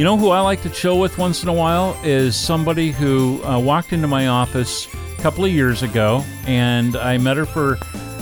You 0.00 0.04
know 0.04 0.16
who 0.16 0.30
I 0.30 0.40
like 0.40 0.62
to 0.62 0.70
chill 0.70 0.98
with 0.98 1.18
once 1.18 1.42
in 1.42 1.50
a 1.50 1.52
while 1.52 1.94
is 2.02 2.34
somebody 2.34 2.90
who 2.90 3.44
uh, 3.44 3.58
walked 3.58 3.92
into 3.92 4.08
my 4.08 4.28
office 4.28 4.88
a 4.94 5.20
couple 5.20 5.44
of 5.44 5.50
years 5.50 5.82
ago, 5.82 6.24
and 6.46 6.96
I 6.96 7.18
met 7.18 7.36
her 7.36 7.44
for 7.44 7.76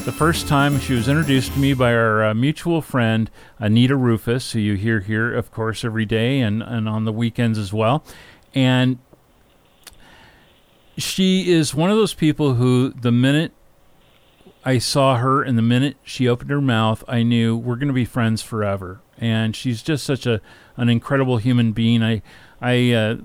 the 0.04 0.10
first 0.10 0.48
time. 0.48 0.80
She 0.80 0.94
was 0.94 1.06
introduced 1.06 1.52
to 1.52 1.58
me 1.60 1.74
by 1.74 1.94
our 1.94 2.24
uh, 2.24 2.34
mutual 2.34 2.82
friend 2.82 3.30
Anita 3.60 3.94
Rufus, 3.94 4.50
who 4.50 4.58
you 4.58 4.74
hear 4.74 4.98
here, 4.98 5.32
of 5.32 5.52
course, 5.52 5.84
every 5.84 6.04
day 6.04 6.40
and, 6.40 6.64
and 6.64 6.88
on 6.88 7.04
the 7.04 7.12
weekends 7.12 7.58
as 7.58 7.72
well. 7.72 8.02
And 8.56 8.98
she 10.96 11.48
is 11.48 11.76
one 11.76 11.92
of 11.92 11.96
those 11.96 12.12
people 12.12 12.54
who, 12.54 12.90
the 12.90 13.12
minute 13.12 13.52
I 14.64 14.78
saw 14.78 15.18
her 15.18 15.44
and 15.44 15.56
the 15.56 15.62
minute 15.62 15.96
she 16.02 16.26
opened 16.26 16.50
her 16.50 16.60
mouth, 16.60 17.04
I 17.06 17.22
knew 17.22 17.56
we're 17.56 17.76
going 17.76 17.86
to 17.86 17.94
be 17.94 18.04
friends 18.04 18.42
forever. 18.42 19.00
And 19.16 19.54
she's 19.54 19.82
just 19.82 20.04
such 20.04 20.26
a 20.26 20.40
an 20.78 20.88
incredible 20.88 21.36
human 21.36 21.72
being. 21.72 22.02
I 22.02 22.22
I 22.60 22.92
uh, 22.92 23.16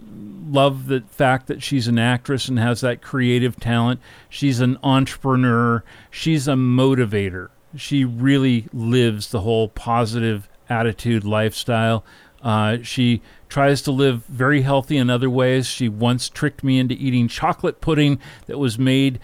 love 0.46 0.88
the 0.88 1.02
fact 1.08 1.48
that 1.48 1.64
she's 1.64 1.88
an 1.88 1.98
actress 1.98 2.50
and 2.50 2.60
has 2.60 2.82
that 2.82 3.02
creative 3.02 3.56
talent. 3.60 4.02
She's 4.30 4.60
an 4.60 4.78
entrepreneur. 4.84 5.84
She's 6.12 6.48
a 6.48 6.54
motivator. 6.54 7.50
She 7.76 8.04
really 8.04 8.68
lives 8.74 9.30
the 9.30 9.42
whole 9.42 9.70
positive 9.70 10.50
attitude 10.70 11.24
lifestyle. 11.24 12.04
Uh, 12.44 12.78
she 12.84 13.22
tries 13.50 13.82
to 13.84 13.92
live 13.92 14.26
very 14.26 14.62
healthy 14.62 14.98
in 14.98 15.10
other 15.10 15.30
ways. 15.30 15.66
She 15.66 15.88
once 15.88 16.30
tricked 16.30 16.64
me 16.64 16.78
into 16.78 16.96
eating 16.96 17.28
chocolate 17.28 17.82
pudding 17.82 18.20
that 18.48 18.60
was 18.60 18.78
made. 18.78 19.20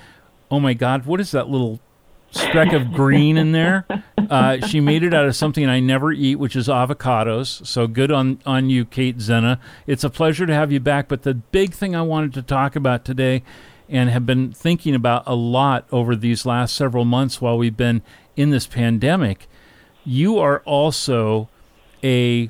Oh 0.49 0.59
my 0.59 0.73
God, 0.73 1.05
what 1.05 1.19
is 1.19 1.31
that 1.31 1.49
little 1.49 1.79
speck 2.31 2.73
of 2.73 2.91
green 2.91 3.37
in 3.37 3.51
there. 3.51 3.85
Uh, 4.17 4.65
she 4.67 4.79
made 4.79 5.03
it 5.03 5.13
out 5.13 5.25
of 5.25 5.35
something 5.35 5.67
I 5.67 5.79
never 5.79 6.11
eat, 6.11 6.35
which 6.35 6.55
is 6.55 6.67
avocados. 6.67 7.65
So 7.65 7.87
good 7.87 8.11
on, 8.11 8.39
on 8.45 8.69
you, 8.69 8.85
Kate 8.85 9.17
Zenna. 9.17 9.59
It's 9.87 10.03
a 10.03 10.09
pleasure 10.09 10.45
to 10.45 10.53
have 10.53 10.71
you 10.71 10.79
back. 10.79 11.07
But 11.07 11.23
the 11.23 11.33
big 11.33 11.73
thing 11.73 11.95
I 11.95 12.01
wanted 12.01 12.33
to 12.35 12.41
talk 12.41 12.75
about 12.75 13.05
today 13.05 13.43
and 13.87 14.09
have 14.09 14.25
been 14.25 14.51
thinking 14.51 14.93
about 14.93 15.23
a 15.25 15.35
lot 15.35 15.87
over 15.91 16.15
these 16.15 16.45
last 16.45 16.75
several 16.75 17.05
months 17.05 17.41
while 17.41 17.57
we've 17.57 17.77
been 17.77 18.01
in 18.35 18.51
this 18.51 18.67
pandemic, 18.67 19.47
you 20.05 20.37
are 20.37 20.59
also 20.59 21.49
a 22.03 22.49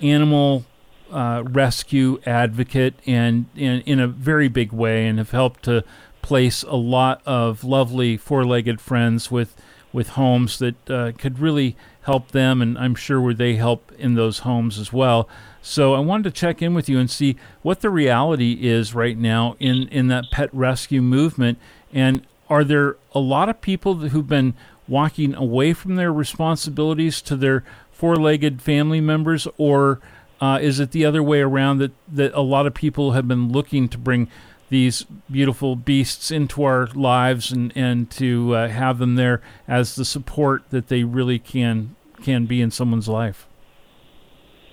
animal 0.00 0.66
uh, 1.10 1.42
rescue 1.46 2.20
advocate 2.26 2.94
and, 3.06 3.46
and 3.56 3.82
in 3.86 4.00
a 4.00 4.06
very 4.06 4.48
big 4.48 4.72
way 4.72 5.06
and 5.06 5.18
have 5.18 5.30
helped 5.30 5.62
to 5.62 5.84
place 6.26 6.64
a 6.64 6.74
lot 6.74 7.22
of 7.24 7.62
lovely 7.62 8.16
four-legged 8.16 8.80
friends 8.80 9.30
with 9.30 9.54
with 9.92 10.08
homes 10.10 10.58
that 10.58 10.90
uh, 10.90 11.12
could 11.16 11.38
really 11.38 11.76
help 12.02 12.32
them, 12.32 12.60
and 12.60 12.76
I'm 12.76 12.96
sure 12.96 13.20
where 13.20 13.32
they 13.32 13.54
help 13.54 13.92
in 13.98 14.14
those 14.14 14.40
homes 14.40 14.78
as 14.78 14.92
well. 14.92 15.28
So 15.62 15.94
I 15.94 16.00
wanted 16.00 16.24
to 16.24 16.40
check 16.40 16.60
in 16.60 16.74
with 16.74 16.88
you 16.88 16.98
and 16.98 17.08
see 17.08 17.36
what 17.62 17.80
the 17.80 17.90
reality 17.90 18.58
is 18.62 18.92
right 18.92 19.16
now 19.16 19.54
in 19.60 19.88
in 19.88 20.08
that 20.08 20.24
pet 20.32 20.50
rescue 20.52 21.00
movement, 21.00 21.58
and 21.92 22.26
are 22.48 22.64
there 22.64 22.96
a 23.14 23.20
lot 23.20 23.48
of 23.48 23.60
people 23.60 23.94
who've 23.94 24.28
been 24.28 24.54
walking 24.88 25.32
away 25.34 25.72
from 25.72 25.94
their 25.94 26.12
responsibilities 26.12 27.22
to 27.22 27.36
their 27.36 27.62
four-legged 27.92 28.60
family 28.60 29.00
members, 29.00 29.46
or 29.58 30.00
uh, 30.40 30.58
is 30.60 30.80
it 30.80 30.90
the 30.90 31.06
other 31.06 31.22
way 31.22 31.40
around 31.40 31.78
that 31.78 31.92
that 32.12 32.32
a 32.34 32.42
lot 32.42 32.66
of 32.66 32.74
people 32.74 33.12
have 33.12 33.28
been 33.28 33.52
looking 33.52 33.88
to 33.88 33.98
bring 33.98 34.28
these 34.68 35.04
beautiful 35.30 35.76
beasts 35.76 36.30
into 36.30 36.64
our 36.64 36.86
lives 36.88 37.52
and, 37.52 37.72
and 37.76 38.10
to 38.12 38.54
uh, 38.54 38.68
have 38.68 38.98
them 38.98 39.14
there 39.14 39.40
as 39.68 39.94
the 39.94 40.04
support 40.04 40.62
that 40.70 40.88
they 40.88 41.04
really 41.04 41.38
can 41.38 41.94
can 42.22 42.46
be 42.46 42.60
in 42.60 42.70
someone's 42.70 43.08
life? 43.08 43.46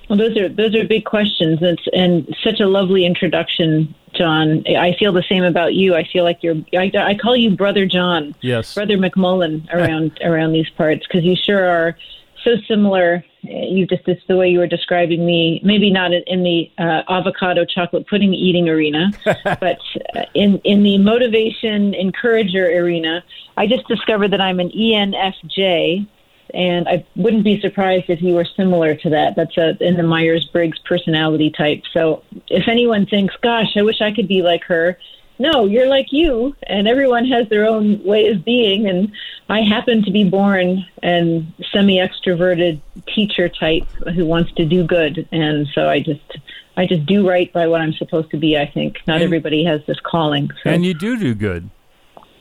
Well, 0.10 0.18
those 0.18 0.38
are 0.38 0.50
those 0.50 0.76
are 0.76 0.86
big 0.86 1.06
questions. 1.06 1.60
It's 1.62 1.84
and 1.94 2.36
such 2.44 2.60
a 2.60 2.68
lovely 2.68 3.06
introduction, 3.06 3.96
John. 4.14 4.64
I 4.68 4.96
feel 5.00 5.14
the 5.14 5.24
same 5.24 5.44
about 5.44 5.74
you. 5.76 5.96
I 5.96 6.04
feel 6.04 6.24
like 6.24 6.44
you're. 6.44 6.58
I, 6.74 6.92
I 6.96 7.16
call 7.16 7.36
you 7.36 7.56
Brother 7.56 7.86
John. 7.86 8.36
Yes, 8.42 8.74
Brother 8.74 8.98
McMullen 8.98 9.72
around 9.74 10.20
around 10.24 10.52
these 10.52 10.70
parts 10.70 11.06
because 11.08 11.24
you 11.24 11.36
sure 11.36 11.66
are 11.66 11.98
so 12.44 12.58
similar. 12.68 13.24
You 13.44 13.86
just 13.86 14.08
it's 14.08 14.26
the 14.28 14.38
way 14.38 14.50
you 14.50 14.60
were 14.60 14.68
describing 14.68 15.26
me. 15.26 15.60
Maybe 15.64 15.92
not 15.92 16.14
in 16.14 16.44
the 16.44 16.72
uh, 16.78 17.04
avocado 17.10 17.66
chocolate 17.66 18.08
pudding 18.08 18.34
eating 18.34 18.70
arena, 18.70 19.12
but 19.44 19.80
in 20.34 20.60
in 20.60 20.84
the 20.84 20.98
motivation 20.98 21.94
encourager 21.94 22.66
arena. 22.66 23.24
I 23.58 23.68
just 23.68 23.88
discovered 23.88 24.30
that 24.30 24.40
I'm 24.40 24.62
an 24.62 24.70
ENFJ, 24.70 26.08
and 26.54 26.88
I 26.88 27.06
wouldn't 27.18 27.44
be 27.44 27.60
surprised 27.60 28.10
if 28.10 28.22
you 28.22 28.34
were 28.34 28.46
similar 28.46 28.96
to 28.96 29.10
that. 29.10 29.36
That's 29.36 29.58
a 29.58 29.78
in 29.86 29.98
the 29.98 30.04
Myers 30.04 30.46
Briggs 30.46 30.80
personality 30.80 31.50
type. 31.50 31.84
So 31.92 32.24
if 32.48 32.70
anyone 32.70 33.06
thinks, 33.06 33.36
"Gosh, 33.42 33.76
I 33.76 33.82
wish 33.82 34.02
I 34.02 34.14
could 34.14 34.30
be 34.30 34.42
like 34.42 34.64
her," 34.66 34.98
no, 35.40 35.66
you're 35.66 35.88
like 35.88 36.12
you, 36.12 36.56
and 36.68 36.88
everyone 36.88 37.26
has 37.26 37.50
their 37.50 37.66
own 37.66 38.04
way 38.04 38.28
of 38.28 38.46
being. 38.46 38.88
And 38.88 39.12
I 39.50 39.62
happen 39.62 40.04
to 40.04 40.12
be 40.12 40.24
born 40.24 40.86
and 41.02 41.52
semi 41.72 41.98
extroverted 41.98 42.82
teacher 43.08 43.50
type 43.50 43.88
who 44.16 44.26
wants 44.26 44.52
to 44.54 44.66
do 44.66 44.84
good, 44.86 45.28
and 45.32 45.68
so 45.74 45.90
I 45.90 46.00
just 46.00 46.38
I 46.78 46.86
just 46.86 47.06
do 47.06 47.28
right 47.28 47.52
by 47.52 47.68
what 47.68 47.82
I'm 47.82 47.94
supposed 47.94 48.32
to 48.32 48.38
be. 48.38 48.58
I 48.58 48.66
think 48.66 49.00
not 49.08 49.16
and, 49.16 49.24
everybody 49.24 49.64
has 49.66 49.82
this 49.86 50.00
calling. 50.00 50.50
So. 50.64 50.70
And 50.70 50.86
you 50.86 50.94
do 50.94 51.18
do 51.18 51.34
good. 51.34 51.70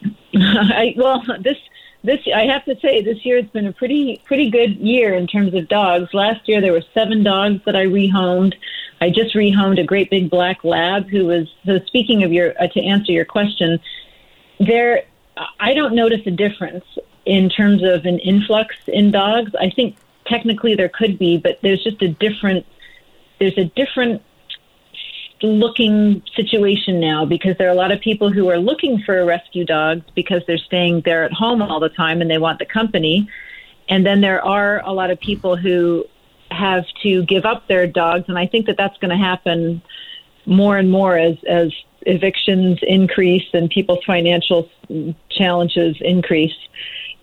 I 0.35 0.95
well 0.97 1.23
this 1.41 1.59
this 2.05 2.21
I 2.35 2.47
have 2.47 2.65
to 2.65 2.79
say 2.81 3.03
this 3.03 3.25
year 3.25 3.39
it's 3.39 3.51
been 3.51 3.67
a 3.67 3.73
pretty 3.73 4.21
pretty 4.25 4.51
good 4.51 4.77
year 4.77 5.15
in 5.15 5.27
terms 5.27 5.55
of 5.55 5.69
dogs. 5.69 6.13
Last 6.13 6.49
year 6.49 6.61
there 6.61 6.73
were 6.73 6.83
seven 6.95 7.23
dogs 7.23 7.61
that 7.65 7.77
I 7.77 7.87
rehomed. 7.87 8.55
I 9.01 9.11
just 9.11 9.35
rehomed 9.35 9.81
a 9.81 9.85
great 9.85 10.11
big 10.11 10.31
black 10.31 10.65
lab 10.65 11.09
who 11.09 11.27
was 11.27 11.53
so 11.65 11.79
speaking 11.87 12.23
of 12.25 12.33
your 12.33 12.55
uh, 12.61 12.67
to 12.69 12.81
answer 12.81 13.13
your 13.13 13.25
question, 13.25 13.81
there 14.59 15.05
I 15.61 15.75
don't 15.75 15.95
notice 15.95 16.21
a 16.27 16.31
difference 16.31 16.85
in 17.25 17.49
terms 17.49 17.83
of 17.83 18.05
an 18.05 18.19
influx 18.19 18.75
in 18.89 19.13
dogs. 19.13 19.55
I 19.55 19.71
think 19.71 19.97
technically 20.27 20.75
there 20.75 20.89
could 20.89 21.19
be, 21.19 21.37
but 21.37 21.59
there's 21.63 21.83
just 21.83 22.03
a 22.03 22.09
different 22.09 22.67
there's 23.39 23.59
a 23.59 23.65
different 23.65 24.23
looking 25.43 26.23
situation 26.35 27.01
now 27.01 27.25
because 27.25 27.57
there 27.59 27.69
are 27.69 27.73
a 27.73 27.77
lot 27.77 27.93
of 27.93 28.01
people 28.01 28.31
who 28.31 28.49
are 28.49 28.59
looking 28.59 29.03
for 29.03 29.25
rescue 29.25 29.65
dogs 29.65 30.03
because 30.15 30.43
they're 30.47 30.59
staying 30.59 31.03
there 31.05 31.25
at 31.25 31.33
home 31.33 31.63
all 31.63 31.81
the 31.81 31.89
time 31.89 32.21
and 32.21 32.31
they 32.31 32.39
want 32.39 32.59
the 32.59 32.67
company. 32.67 33.29
And 33.89 34.07
then 34.07 34.21
there 34.21 34.45
are 34.45 34.81
a 34.85 34.93
lot 34.93 35.11
of 35.11 35.21
people 35.21 35.57
who 35.57 36.05
have 36.51 36.85
to 37.03 37.25
give 37.25 37.45
up 37.45 37.67
their 37.67 37.87
dogs, 37.87 38.25
and 38.29 38.39
I 38.39 38.47
think 38.47 38.67
that 38.67 38.77
that's 38.77 38.97
going 38.99 39.11
to 39.11 39.17
happen 39.17 39.83
more 40.47 40.77
and 40.77 40.91
more 40.91 41.17
as 41.17 41.37
as 41.49 41.73
evictions 42.03 42.79
increase 42.83 43.47
and 43.53 43.71
people's 43.71 44.05
financial 44.05 44.69
challenges 45.31 45.97
increase. 46.01 46.55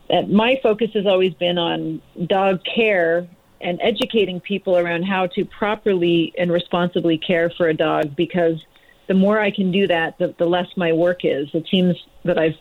Uh, 0.09 0.21
my 0.23 0.59
focus 0.63 0.91
has 0.93 1.05
always 1.05 1.33
been 1.33 1.57
on 1.57 2.01
dog 2.25 2.61
care 2.63 3.27
and 3.61 3.79
educating 3.81 4.39
people 4.39 4.77
around 4.77 5.03
how 5.03 5.27
to 5.27 5.45
properly 5.45 6.33
and 6.37 6.51
responsibly 6.51 7.17
care 7.17 7.49
for 7.49 7.67
a 7.67 7.73
dog 7.73 8.15
because 8.15 8.63
the 9.07 9.13
more 9.13 9.39
I 9.39 9.51
can 9.51 9.71
do 9.71 9.87
that, 9.87 10.17
the, 10.17 10.33
the 10.37 10.45
less 10.45 10.67
my 10.77 10.93
work 10.93 11.21
is. 11.23 11.49
It 11.53 11.67
seems 11.67 11.95
that 12.23 12.37
I've 12.37 12.55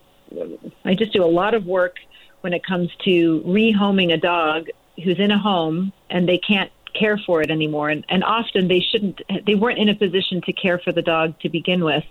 I 0.84 0.94
just 0.94 1.12
do 1.12 1.24
a 1.24 1.26
lot 1.26 1.54
of 1.54 1.64
work 1.64 1.96
when 2.40 2.52
it 2.52 2.64
comes 2.64 2.90
to 3.04 3.40
rehoming 3.46 4.12
a 4.12 4.18
dog 4.18 4.68
who's 5.02 5.18
in 5.18 5.30
a 5.30 5.38
home 5.38 5.92
and 6.10 6.28
they 6.28 6.38
can't 6.38 6.70
care 6.94 7.18
for 7.18 7.42
it 7.42 7.50
anymore. 7.50 7.88
And, 7.88 8.04
and 8.08 8.24
often 8.24 8.68
they 8.68 8.80
shouldn't 8.80 9.22
they 9.46 9.54
weren't 9.54 9.78
in 9.78 9.88
a 9.88 9.94
position 9.94 10.40
to 10.42 10.52
care 10.52 10.78
for 10.78 10.92
the 10.92 11.02
dog 11.02 11.38
to 11.40 11.48
begin 11.48 11.84
with. 11.84 12.04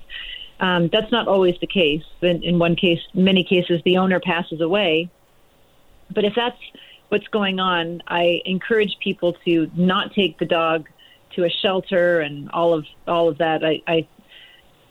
Um, 0.59 0.89
that's 0.91 1.11
not 1.11 1.27
always 1.27 1.55
the 1.59 1.67
case. 1.67 2.03
In, 2.21 2.43
in 2.43 2.59
one 2.59 2.75
case 2.75 2.99
many 3.13 3.43
cases 3.43 3.81
the 3.85 3.97
owner 3.97 4.19
passes 4.19 4.61
away. 4.61 5.09
But 6.09 6.23
if 6.23 6.33
that's 6.35 6.59
what's 7.09 7.28
going 7.28 7.59
on, 7.59 8.01
I 8.07 8.41
encourage 8.45 8.97
people 9.00 9.34
to 9.45 9.69
not 9.75 10.13
take 10.13 10.40
the 10.40 10.45
dog 10.45 10.88
to 11.35 11.44
a 11.44 11.50
shelter 11.50 12.19
and 12.19 12.50
all 12.51 12.73
of 12.73 12.85
all 13.08 13.29
of 13.29 13.37
that. 13.37 13.64
I, 13.64 13.81
I 13.87 14.08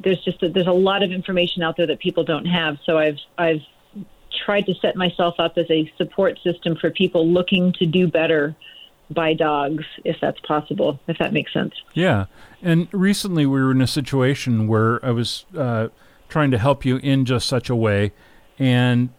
there's 0.00 0.22
just 0.24 0.42
a, 0.42 0.48
there's 0.48 0.66
a 0.66 0.72
lot 0.72 1.02
of 1.02 1.10
information 1.10 1.62
out 1.62 1.76
there 1.76 1.86
that 1.86 2.00
people 2.00 2.24
don't 2.24 2.46
have. 2.46 2.78
So 2.84 2.98
I've 2.98 3.18
I've 3.36 3.62
tried 4.44 4.66
to 4.66 4.74
set 4.74 4.96
myself 4.96 5.34
up 5.38 5.56
as 5.56 5.66
a 5.70 5.90
support 5.96 6.38
system 6.42 6.76
for 6.76 6.90
people 6.90 7.28
looking 7.28 7.72
to 7.74 7.86
do 7.86 8.06
better 8.06 8.54
by 9.10 9.34
dogs, 9.34 9.84
if 10.04 10.16
that's 10.20 10.40
possible, 10.40 10.98
if 11.06 11.18
that 11.18 11.32
makes 11.32 11.52
sense. 11.52 11.74
Yeah, 11.94 12.26
and 12.62 12.88
recently 12.92 13.46
we 13.46 13.60
were 13.60 13.70
in 13.70 13.80
a 13.80 13.86
situation 13.86 14.66
where 14.66 15.04
I 15.04 15.10
was 15.10 15.46
uh, 15.56 15.88
trying 16.28 16.50
to 16.50 16.58
help 16.58 16.84
you 16.84 16.96
in 16.98 17.24
just 17.24 17.48
such 17.48 17.70
a 17.70 17.76
way, 17.76 18.12
and 18.58 19.10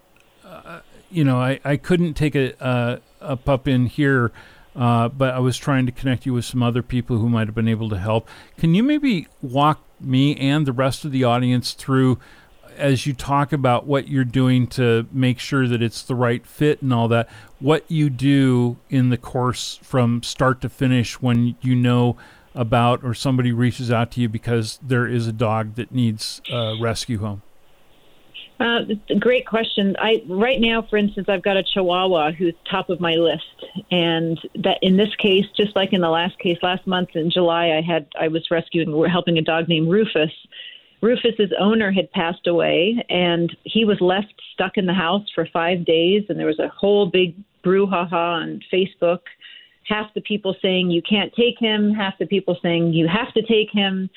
you 1.09 1.23
know, 1.23 1.37
I, 1.37 1.59
I 1.63 1.77
couldn't 1.77 2.13
take 2.13 2.35
a, 2.35 2.53
a, 2.59 2.99
a 3.21 3.35
pup 3.37 3.67
in 3.67 3.87
here, 3.87 4.31
uh, 4.75 5.09
but 5.09 5.33
I 5.33 5.39
was 5.39 5.57
trying 5.57 5.85
to 5.85 5.91
connect 5.91 6.25
you 6.25 6.33
with 6.33 6.45
some 6.45 6.61
other 6.61 6.83
people 6.83 7.17
who 7.17 7.29
might 7.29 7.47
have 7.47 7.55
been 7.55 7.67
able 7.67 7.89
to 7.89 7.97
help. 7.97 8.27
Can 8.57 8.73
you 8.73 8.83
maybe 8.83 9.27
walk 9.41 9.81
me 9.99 10.35
and 10.35 10.65
the 10.65 10.71
rest 10.71 11.05
of 11.05 11.11
the 11.11 11.23
audience 11.23 11.73
through 11.73 12.19
as 12.77 13.07
you 13.07 13.13
talk 13.13 13.51
about 13.51 13.87
what 13.87 14.07
you're 14.07 14.23
doing 14.23 14.67
to 14.67 15.07
make 15.11 15.39
sure 15.39 15.67
that 15.67 15.81
it's 15.81 16.03
the 16.03 16.15
right 16.15 16.45
fit 16.45 16.81
and 16.81 16.93
all 16.93 17.07
that, 17.07 17.27
what 17.59 17.83
you 17.89 18.09
do 18.09 18.77
in 18.89 19.09
the 19.09 19.17
course 19.17 19.79
from 19.81 20.21
start 20.23 20.61
to 20.61 20.69
finish 20.69 21.21
when 21.21 21.55
you 21.61 21.75
know 21.75 22.15
about, 22.53 23.03
or 23.03 23.13
somebody 23.13 23.51
reaches 23.51 23.91
out 23.91 24.11
to 24.11 24.21
you 24.21 24.29
because 24.29 24.79
there 24.81 25.07
is 25.07 25.27
a 25.27 25.33
dog 25.33 25.75
that 25.75 25.91
needs 25.91 26.41
a 26.51 26.75
rescue 26.79 27.19
home? 27.19 27.41
Uh, 28.59 28.79
great 29.19 29.45
question. 29.45 29.95
I 29.99 30.23
right 30.27 30.59
now, 30.59 30.81
for 30.89 30.97
instance, 30.97 31.27
I've 31.29 31.43
got 31.43 31.57
a 31.57 31.63
Chihuahua 31.63 32.31
who's 32.31 32.55
top 32.69 32.89
of 32.89 32.99
my 32.99 33.13
list, 33.13 33.43
and 33.91 34.39
that 34.55 34.79
in 34.81 34.97
this 34.97 35.13
case, 35.19 35.45
just 35.55 35.75
like 35.75 35.93
in 35.93 36.01
the 36.01 36.09
last 36.09 36.39
case 36.39 36.57
last 36.63 36.87
month 36.87 37.09
in 37.13 37.29
July, 37.29 37.77
I 37.77 37.81
had 37.81 38.07
I 38.19 38.29
was 38.29 38.49
rescuing, 38.49 39.05
helping 39.09 39.37
a 39.37 39.43
dog 39.43 39.67
named 39.67 39.89
Rufus. 39.89 40.31
Rufus's 41.01 41.51
owner 41.59 41.91
had 41.91 42.11
passed 42.11 42.47
away, 42.47 43.05
and 43.09 43.55
he 43.63 43.85
was 43.85 44.01
left 44.01 44.33
stuck 44.53 44.77
in 44.77 44.87
the 44.87 44.93
house 44.93 45.27
for 45.35 45.47
five 45.53 45.85
days, 45.85 46.23
and 46.27 46.39
there 46.39 46.47
was 46.47 46.59
a 46.59 46.69
whole 46.69 47.05
big 47.05 47.35
brouhaha 47.63 48.11
on 48.11 48.61
Facebook. 48.73 49.19
Half 49.85 50.15
the 50.15 50.21
people 50.21 50.55
saying 50.63 50.89
you 50.89 51.03
can't 51.03 51.31
take 51.35 51.59
him, 51.59 51.93
half 51.93 52.17
the 52.17 52.25
people 52.25 52.57
saying 52.63 52.93
you 52.93 53.07
have 53.07 53.31
to 53.35 53.43
take 53.43 53.69
him 53.71 54.09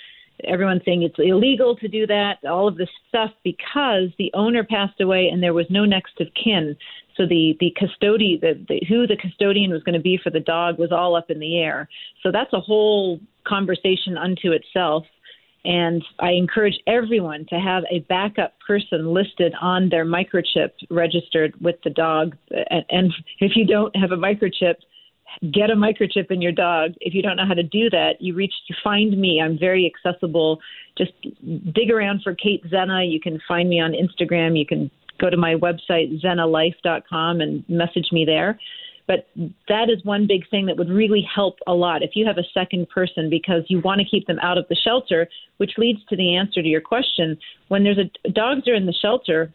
everyone's 0.45 0.83
saying 0.85 1.03
it's 1.03 1.17
illegal 1.19 1.77
to 1.77 1.89
do 1.89 2.07
that, 2.07 2.39
all 2.49 2.69
of 2.69 2.77
this 2.77 2.89
stuff 3.09 3.31
because 3.45 4.09
the 4.19 4.31
owner 4.35 4.65
passed 4.65 5.01
away 5.01 5.29
and 5.29 5.43
there 5.43 5.55
was 5.55 5.67
no 5.71 5.85
next 5.85 6.21
of 6.21 6.29
kin. 6.43 6.77
So 7.17 7.27
the 7.27 7.57
the 7.61 7.75
custodian, 7.77 8.41
the, 8.41 8.65
the, 8.69 8.87
who 8.89 9.07
the 9.07 9.17
custodian 9.17 9.71
was 9.71 9.83
going 9.83 9.95
to 9.95 10.01
be 10.01 10.19
for 10.23 10.31
the 10.31 10.41
dog 10.41 10.79
was 10.79 10.93
all 10.93 11.17
up 11.17 11.31
in 11.31 11.39
the 11.39 11.59
air. 11.59 11.89
So 12.23 12.31
that's 12.33 12.53
a 12.53 12.61
whole 12.61 13.21
conversation 13.47 14.17
unto 14.17 14.53
itself. 14.53 15.05
And 15.65 16.03
I 16.19 16.31
encourage 16.31 16.79
everyone 16.87 17.45
to 17.51 17.57
have 17.57 17.83
a 17.91 17.99
backup 18.09 18.55
person 18.67 19.13
listed 19.13 19.53
on 19.61 19.91
their 19.91 20.07
microchip 20.07 20.71
registered 20.89 21.55
with 21.61 21.77
the 21.85 21.91
dog. 21.91 22.37
And, 22.71 22.85
and 22.89 23.13
if 23.41 23.53
you 23.57 23.67
don't 23.67 23.95
have 23.95 24.13
a 24.13 24.17
microchip, 24.17 24.77
get 25.53 25.71
a 25.71 25.75
microchip 25.75 26.31
in 26.31 26.43
your 26.43 26.53
dog. 26.53 26.93
If 27.01 27.15
you 27.15 27.23
don't 27.23 27.37
know 27.37 27.47
how 27.47 27.55
to 27.55 27.63
do 27.63 27.91
that, 27.91 28.15
you 28.21 28.35
reach 28.35 28.55
you 28.69 28.77
find 28.83 29.19
me. 29.19 29.41
I'm 29.43 29.59
very 29.59 29.91
accessible. 29.91 30.61
Just 30.99 31.13
dig 31.73 31.91
around 31.91 32.23
for 32.23 32.35
Kate 32.35 32.65
Zenna. 32.71 33.11
You 33.11 33.21
can 33.21 33.41
find 33.47 33.69
me 33.69 33.81
on 33.81 33.93
Instagram. 33.93 34.59
You 34.59 34.67
can 34.67 34.91
go 35.21 35.31
to 35.31 35.37
my 35.37 35.55
website 35.55 36.23
zennalife.com 36.23 37.41
and 37.41 37.65
message 37.69 38.09
me 38.13 38.25
there. 38.25 38.59
But 39.07 39.29
that 39.69 39.91
is 39.91 40.05
one 40.05 40.29
big 40.29 40.49
thing 40.51 40.67
that 40.67 40.77
would 40.77 40.89
really 40.89 41.27
help 41.35 41.57
a 41.67 41.73
lot 41.73 42.03
if 42.05 42.11
you 42.15 42.25
have 42.27 42.39
a 42.39 42.45
second 42.55 42.89
person 42.91 43.29
because 43.29 43.65
you 43.67 43.81
want 43.81 44.01
to 44.01 44.07
keep 44.09 44.29
them 44.29 44.39
out 44.41 44.57
of 44.57 44.67
the 44.69 44.77
shelter, 44.77 45.29
which 45.57 45.73
leads 45.79 45.99
to 46.11 46.17
the 46.17 46.37
answer 46.37 46.63
to 46.63 46.69
your 46.69 46.81
question. 46.81 47.37
When 47.69 47.83
there's 47.83 47.99
a 47.99 48.31
dogs 48.31 48.69
are 48.69 48.75
in 48.75 48.87
the 48.87 48.95
shelter, 49.03 49.53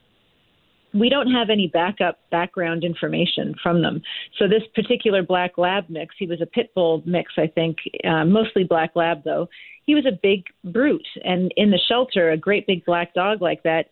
we 0.95 1.09
don't 1.09 1.31
have 1.31 1.49
any 1.49 1.67
backup 1.67 2.19
background 2.31 2.83
information 2.83 3.53
from 3.61 3.81
them. 3.81 4.01
So 4.39 4.47
this 4.47 4.63
particular 4.73 5.23
black 5.23 5.57
lab 5.57 5.89
mix, 5.89 6.15
he 6.17 6.25
was 6.25 6.41
a 6.41 6.45
pit 6.45 6.71
bull 6.73 7.03
mix, 7.05 7.33
I 7.37 7.47
think, 7.47 7.77
uh, 8.03 8.25
mostly 8.25 8.63
black 8.63 8.91
lab 8.95 9.23
though. 9.23 9.49
He 9.85 9.93
was 9.93 10.05
a 10.05 10.17
big 10.23 10.45
brute, 10.63 11.07
and 11.23 11.53
in 11.57 11.69
the 11.69 11.79
shelter, 11.87 12.31
a 12.31 12.37
great 12.37 12.65
big 12.65 12.85
black 12.85 13.13
dog 13.13 13.41
like 13.41 13.61
that. 13.63 13.91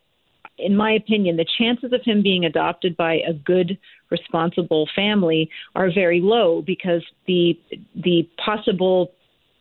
In 0.58 0.76
my 0.76 0.92
opinion, 0.92 1.38
the 1.38 1.46
chances 1.58 1.94
of 1.94 2.02
him 2.04 2.24
being 2.24 2.46
adopted 2.46 2.96
by 2.96 3.16
a 3.28 3.34
good, 3.34 3.78
responsible 4.10 4.88
family 4.96 5.50
are 5.76 5.90
very 5.92 6.22
low 6.22 6.64
because 6.66 7.04
the 7.28 7.60
the 7.96 8.30
possible 8.44 9.12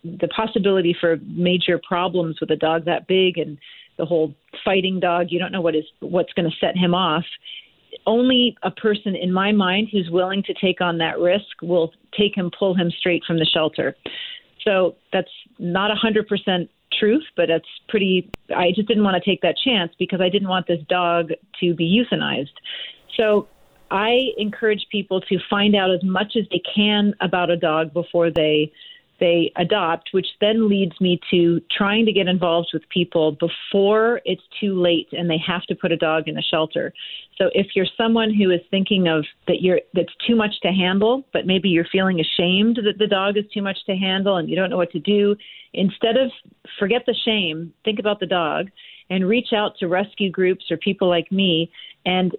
the 0.05 0.29
possibility 0.29 0.95
for 0.99 1.17
major 1.25 1.81
problems 1.87 2.41
with 2.41 2.51
a 2.51 2.57
dog 2.57 2.85
that 2.85 3.07
big 3.07 3.39
and 3.39 3.57
the 3.97 4.05
whole 4.05 4.35
fighting 4.65 5.01
dog. 5.01 5.27
You 5.31 5.39
don't 5.39 5.53
know 5.53 5.61
what 5.61 5.75
is 5.75 5.85
what's 6.01 6.33
going 6.33 6.51
to 6.51 6.57
set 6.61 6.77
him 6.77 6.95
off. 6.95 7.25
Only 8.07 8.57
a 8.63 8.71
person 8.71 9.15
in 9.15 9.33
my 9.33 9.53
mind 9.53 9.89
who's 9.93 10.09
willing 10.11 10.43
to 10.45 10.55
take 10.55 10.81
on 10.81 10.99
that 10.99 11.19
risk 11.19 11.61
will 11.63 11.93
take 12.19 12.35
him, 12.37 12.51
pull 12.59 12.75
him 12.75 12.91
straight 12.91 13.23
from 13.27 13.39
the 13.39 13.45
shelter. 13.45 13.95
So 14.65 14.97
that's 15.13 15.31
not 15.59 15.91
a 15.91 15.95
hundred 15.95 16.29
percent 16.29 16.71
truth, 16.99 17.25
but 17.37 17.51
it's 17.51 17.69
pretty. 17.89 18.31
I 18.55 18.73
just 18.75 18.89
didn't 18.89 19.05
want 19.05 19.23
to 19.23 19.31
take 19.31 19.41
that 19.43 19.57
chance 19.63 19.93
because 19.99 20.21
I 20.21 20.29
didn't 20.29 20.49
want 20.49 20.67
this 20.67 20.81
dog 20.89 21.31
to 21.61 21.75
be 21.75 22.05
euthanized. 22.13 22.55
So 23.17 23.49
I 23.91 24.29
encourage 24.39 24.87
people 24.91 25.21
to 25.21 25.39
find 25.51 25.77
out 25.77 25.91
as 25.91 26.03
much 26.03 26.35
as 26.37 26.45
they 26.51 26.63
can 26.75 27.15
about 27.21 27.51
a 27.51 27.57
dog 27.57 27.93
before 27.93 28.31
they 28.31 28.73
they 29.23 29.53
adopt, 29.57 30.09
which 30.11 30.27
then 30.41 30.69
leads 30.69 31.01
me 31.01 31.21
to 31.31 31.61
trying 31.71 32.05
to 32.07 32.13
get 32.13 32.27
involved 32.27 32.71
with 32.73 32.83
people 32.89 33.31
before 33.39 34.21
it's 34.25 34.43
too 34.61 34.75
late 34.83 35.07
and 35.13 35.31
they 35.31 35.39
have 35.39 35.63
to 35.63 35.77
put 35.77 35.93
a 35.93 35.97
dog 35.97 36.27
in 36.27 36.37
a 36.37 36.43
shelter. 36.43 36.93
So 37.39 37.49
if 37.55 37.69
you're 37.77 37.87
someone 37.97 38.35
who 38.35 38.51
is 38.51 38.61
thinking 38.69 39.07
of 39.07 39.25
that 39.47 39.63
you're 39.63 39.81
that's 39.95 40.13
too 40.27 40.35
much 40.35 40.61
to 40.63 40.73
handle, 40.73 41.25
but 41.33 41.47
maybe 41.47 41.69
you're 41.69 41.87
feeling 41.93 42.19
ashamed 42.19 42.81
that 42.85 42.99
the 42.99 43.07
dog 43.07 43.39
is 43.39 43.45
too 43.55 43.63
much 43.63 43.79
to 43.87 43.95
handle 43.95 44.39
and 44.39 44.51
you 44.51 44.57
don't 44.57 44.71
know 44.71 44.77
what 44.77 44.91
to 44.91 44.99
do, 44.99 45.37
instead 45.73 46.17
of 46.17 46.33
forget 46.77 47.03
the 47.07 47.15
shame, 47.25 47.73
think 47.85 48.01
about 48.01 48.19
the 48.19 48.27
dog 48.27 48.71
and 49.13 49.29
reach 49.29 49.53
out 49.55 49.77
to 49.79 49.89
rescue 49.89 50.31
groups 50.31 50.65
or 50.71 50.79
people 50.79 51.07
like 51.07 51.31
me 51.31 51.71
and 52.07 52.35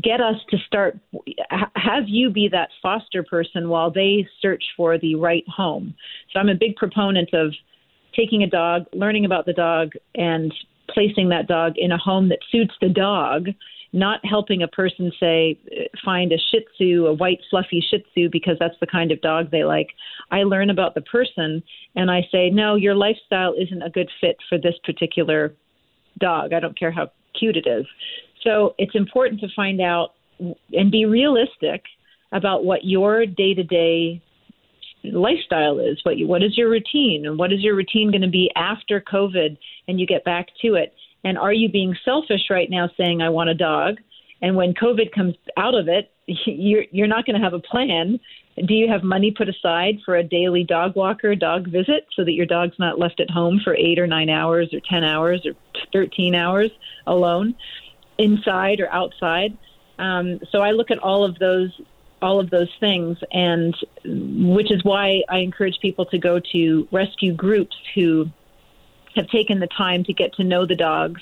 get 0.00 0.20
us 0.20 0.36
to 0.48 0.56
start 0.64 0.96
have 1.74 2.04
you 2.06 2.30
be 2.30 2.48
that 2.48 2.68
foster 2.80 3.24
person 3.24 3.68
while 3.68 3.90
they 3.90 4.24
search 4.40 4.62
for 4.76 4.96
the 4.96 5.16
right 5.16 5.44
home. 5.48 5.92
So 6.32 6.38
i'm 6.38 6.48
a 6.48 6.54
big 6.54 6.76
proponent 6.76 7.30
of 7.34 7.52
taking 8.14 8.44
a 8.44 8.46
dog 8.48 8.84
learning 8.92 9.24
about 9.24 9.44
the 9.44 9.52
dog 9.52 9.90
and 10.14 10.54
placing 10.88 11.30
that 11.30 11.48
dog 11.48 11.72
in 11.76 11.90
a 11.90 11.98
home 11.98 12.28
that 12.28 12.38
suits 12.52 12.74
the 12.80 12.88
dog 12.88 13.48
not 13.92 14.24
helping 14.24 14.62
a 14.62 14.68
person 14.68 15.10
say 15.18 15.58
find 16.04 16.32
a 16.32 16.38
shih 16.50 16.64
tzu 16.76 17.06
a 17.06 17.12
white 17.12 17.40
fluffy 17.50 17.84
shih 17.90 18.04
tzu 18.12 18.28
because 18.30 18.56
that's 18.60 18.78
the 18.80 18.86
kind 18.86 19.10
of 19.10 19.20
dog 19.20 19.50
they 19.50 19.64
like. 19.64 19.88
I 20.30 20.44
learn 20.44 20.70
about 20.70 20.94
the 20.94 21.00
person 21.00 21.60
and 21.96 22.08
i 22.08 22.20
say 22.30 22.50
no 22.50 22.76
your 22.76 22.94
lifestyle 22.94 23.54
isn't 23.58 23.82
a 23.82 23.90
good 23.90 24.10
fit 24.20 24.36
for 24.48 24.58
this 24.58 24.76
particular 24.84 25.54
dog 26.18 26.52
i 26.52 26.60
don't 26.60 26.78
care 26.78 26.90
how 26.90 27.10
cute 27.38 27.56
it 27.56 27.66
is 27.66 27.86
so 28.42 28.74
it's 28.78 28.94
important 28.94 29.40
to 29.40 29.48
find 29.56 29.80
out 29.80 30.12
and 30.72 30.90
be 30.90 31.06
realistic 31.06 31.82
about 32.32 32.64
what 32.64 32.84
your 32.84 33.24
day 33.26 33.54
to 33.54 33.62
day 33.62 34.22
lifestyle 35.04 35.78
is. 35.78 35.98
What 36.02 36.16
you, 36.16 36.26
what 36.26 36.42
is 36.42 36.56
your 36.56 36.70
routine, 36.70 37.26
and 37.26 37.38
what 37.38 37.52
is 37.52 37.60
your 37.60 37.74
routine 37.74 38.10
going 38.10 38.22
to 38.22 38.28
be 38.28 38.50
after 38.56 39.00
COVID, 39.00 39.56
and 39.88 40.00
you 40.00 40.06
get 40.06 40.24
back 40.24 40.48
to 40.62 40.74
it. 40.74 40.94
And 41.24 41.38
are 41.38 41.52
you 41.52 41.68
being 41.68 41.96
selfish 42.04 42.50
right 42.50 42.70
now, 42.70 42.90
saying 42.96 43.22
I 43.22 43.30
want 43.30 43.50
a 43.50 43.54
dog, 43.54 43.96
and 44.42 44.56
when 44.56 44.74
COVID 44.74 45.12
comes 45.14 45.34
out 45.56 45.74
of 45.74 45.88
it, 45.88 46.10
you're 46.26 46.84
you're 46.90 47.06
not 47.06 47.26
going 47.26 47.38
to 47.38 47.44
have 47.44 47.54
a 47.54 47.60
plan. 47.60 48.18
Do 48.56 48.74
you 48.74 48.88
have 48.88 49.02
money 49.02 49.30
put 49.32 49.48
aside 49.48 49.98
for 50.04 50.16
a 50.16 50.22
daily 50.22 50.64
dog 50.64 50.94
walker, 50.94 51.34
dog 51.34 51.66
visit, 51.66 52.06
so 52.14 52.24
that 52.24 52.32
your 52.32 52.46
dog's 52.46 52.78
not 52.78 52.98
left 52.98 53.20
at 53.20 53.30
home 53.30 53.60
for 53.62 53.74
eight 53.74 53.98
or 53.98 54.06
nine 54.06 54.30
hours, 54.30 54.72
or 54.72 54.80
ten 54.80 55.02
hours, 55.02 55.44
or 55.44 55.54
thirteen 55.92 56.34
hours 56.34 56.70
alone? 57.06 57.54
inside 58.18 58.80
or 58.80 58.92
outside. 58.92 59.56
Um, 59.98 60.40
so 60.50 60.60
I 60.60 60.72
look 60.72 60.90
at 60.90 60.98
all 60.98 61.24
of 61.24 61.38
those 61.38 61.70
all 62.22 62.40
of 62.40 62.48
those 62.48 62.70
things, 62.80 63.18
and 63.32 63.76
which 64.04 64.70
is 64.70 64.82
why 64.82 65.22
I 65.28 65.38
encourage 65.38 65.78
people 65.80 66.06
to 66.06 66.16
go 66.16 66.40
to 66.52 66.88
rescue 66.90 67.34
groups 67.34 67.76
who 67.94 68.30
have 69.14 69.28
taken 69.28 69.60
the 69.60 69.66
time 69.66 70.04
to 70.04 70.14
get 70.14 70.32
to 70.34 70.44
know 70.44 70.64
the 70.64 70.74
dogs. 70.74 71.20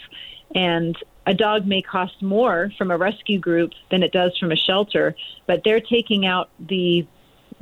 And 0.54 0.96
a 1.26 1.34
dog 1.34 1.66
may 1.66 1.82
cost 1.82 2.22
more 2.22 2.70
from 2.78 2.92
a 2.92 2.96
rescue 2.96 3.40
group 3.40 3.72
than 3.90 4.04
it 4.04 4.12
does 4.12 4.36
from 4.38 4.52
a 4.52 4.56
shelter, 4.56 5.16
but 5.46 5.62
they're 5.64 5.80
taking 5.80 6.24
out 6.24 6.50
the 6.60 7.04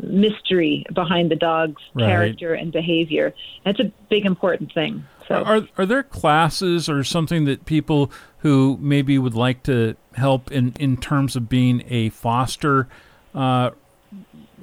mystery 0.03 0.85
behind 0.93 1.31
the 1.31 1.37
dog's 1.37 1.83
right. 1.95 2.07
character 2.07 2.55
and 2.55 2.73
behavior. 2.73 3.35
That's 3.65 3.81
a 3.81 3.93
big 4.09 4.27
important 4.27 4.73
thing. 4.73 5.05
So. 5.29 5.37
Are 5.45 5.63
are 5.79 5.87
there 5.87 6.03
classes 6.03 6.89
or 6.89 7.05
something 7.05 7.45
that 7.45 7.65
people 7.65 8.11
who 8.39 8.79
maybe 8.81 9.17
would 9.19 9.35
like 9.35 9.63
to 9.65 9.97
help 10.15 10.51
in 10.51 10.75
in 10.81 10.97
terms 10.97 11.37
of 11.37 11.49
being 11.49 11.85
a 11.89 12.09
foster 12.09 12.89
uh, 13.35 13.71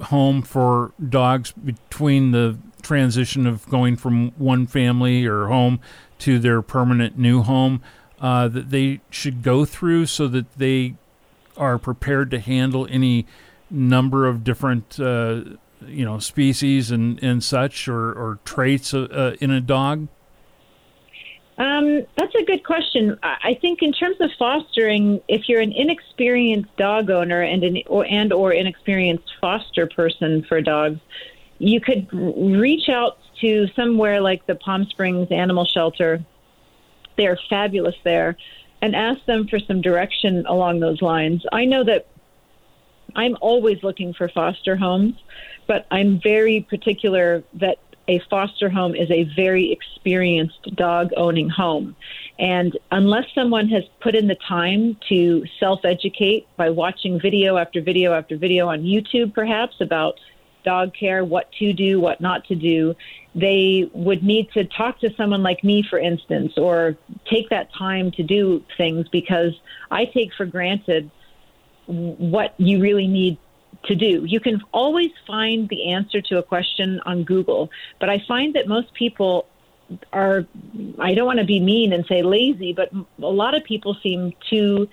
home 0.02 0.42
for 0.42 0.92
dogs 1.08 1.52
between 1.52 2.32
the 2.32 2.58
transition 2.82 3.46
of 3.46 3.68
going 3.68 3.96
from 3.96 4.30
one 4.32 4.66
family 4.66 5.26
or 5.26 5.46
home 5.46 5.80
to 6.18 6.38
their 6.38 6.62
permanent 6.62 7.18
new 7.18 7.42
home 7.42 7.82
uh, 8.20 8.48
that 8.48 8.70
they 8.70 9.00
should 9.10 9.42
go 9.42 9.64
through 9.64 10.06
so 10.06 10.28
that 10.28 10.52
they 10.58 10.94
are 11.56 11.78
prepared 11.78 12.30
to 12.30 12.38
handle 12.38 12.86
any 12.90 13.26
number 13.70 14.26
of 14.26 14.44
different 14.44 14.98
uh, 15.00 15.42
you 15.86 16.04
know 16.04 16.18
species 16.18 16.90
and, 16.90 17.22
and 17.22 17.42
such 17.42 17.88
or, 17.88 18.12
or 18.12 18.38
traits 18.44 18.94
uh, 18.94 19.36
in 19.40 19.50
a 19.50 19.60
dog? 19.60 20.08
Um, 21.58 22.06
that's 22.16 22.34
a 22.36 22.44
good 22.44 22.62
question. 22.62 23.18
I 23.22 23.58
think 23.60 23.82
in 23.82 23.92
terms 23.92 24.16
of 24.20 24.30
fostering, 24.38 25.20
if 25.26 25.48
you're 25.48 25.60
an 25.60 25.72
inexperienced 25.72 26.74
dog 26.76 27.10
owner 27.10 27.42
and 27.42 27.64
an 27.64 27.82
or 27.86 28.06
and 28.06 28.32
or 28.32 28.52
inexperienced 28.52 29.28
foster 29.40 29.88
person 29.88 30.44
for 30.44 30.60
dogs, 30.60 31.00
you 31.58 31.80
could 31.80 32.06
reach 32.12 32.88
out 32.88 33.18
to 33.40 33.66
somewhere 33.74 34.20
like 34.20 34.46
the 34.46 34.54
Palm 34.54 34.84
Springs 34.84 35.32
Animal 35.32 35.64
Shelter. 35.64 36.24
They're 37.16 37.38
fabulous 37.50 37.96
there, 38.04 38.36
and 38.80 38.94
ask 38.94 39.24
them 39.24 39.48
for 39.48 39.58
some 39.58 39.80
direction 39.80 40.46
along 40.46 40.78
those 40.78 41.02
lines. 41.02 41.44
I 41.50 41.64
know 41.64 41.82
that 41.82 42.06
I'm 43.14 43.36
always 43.40 43.82
looking 43.82 44.14
for 44.14 44.28
foster 44.28 44.76
homes, 44.76 45.14
but 45.66 45.86
I'm 45.90 46.20
very 46.20 46.66
particular 46.68 47.42
that 47.54 47.78
a 48.08 48.20
foster 48.30 48.70
home 48.70 48.94
is 48.94 49.10
a 49.10 49.24
very 49.36 49.70
experienced 49.70 50.74
dog 50.74 51.10
owning 51.16 51.50
home. 51.50 51.94
And 52.38 52.76
unless 52.90 53.26
someone 53.34 53.68
has 53.68 53.84
put 54.00 54.14
in 54.14 54.28
the 54.28 54.34
time 54.36 54.96
to 55.10 55.44
self 55.60 55.84
educate 55.84 56.46
by 56.56 56.70
watching 56.70 57.20
video 57.20 57.58
after 57.58 57.82
video 57.82 58.14
after 58.14 58.36
video 58.36 58.68
on 58.68 58.82
YouTube, 58.82 59.34
perhaps 59.34 59.80
about 59.80 60.18
dog 60.64 60.92
care, 60.94 61.24
what 61.24 61.50
to 61.52 61.72
do, 61.72 62.00
what 62.00 62.20
not 62.20 62.44
to 62.46 62.54
do, 62.54 62.94
they 63.34 63.88
would 63.92 64.22
need 64.22 64.50
to 64.52 64.64
talk 64.64 64.98
to 65.00 65.14
someone 65.14 65.42
like 65.42 65.62
me, 65.62 65.82
for 65.88 65.98
instance, 65.98 66.54
or 66.56 66.96
take 67.30 67.48
that 67.50 67.72
time 67.74 68.10
to 68.12 68.22
do 68.22 68.64
things 68.76 69.06
because 69.08 69.52
I 69.90 70.06
take 70.06 70.32
for 70.34 70.46
granted 70.46 71.10
what 71.88 72.54
you 72.58 72.80
really 72.80 73.06
need 73.06 73.38
to 73.84 73.94
do. 73.94 74.24
You 74.24 74.40
can 74.40 74.60
always 74.72 75.10
find 75.26 75.68
the 75.68 75.90
answer 75.92 76.20
to 76.22 76.38
a 76.38 76.42
question 76.42 77.00
on 77.06 77.24
Google, 77.24 77.70
but 77.98 78.08
I 78.08 78.22
find 78.26 78.54
that 78.54 78.68
most 78.68 78.92
people 78.94 79.46
are, 80.12 80.46
I 80.98 81.14
don't 81.14 81.26
want 81.26 81.38
to 81.38 81.46
be 81.46 81.60
mean 81.60 81.92
and 81.92 82.04
say 82.06 82.22
lazy, 82.22 82.72
but 82.72 82.92
a 82.92 83.26
lot 83.26 83.54
of 83.54 83.64
people 83.64 83.96
seem 84.02 84.34
too 84.50 84.88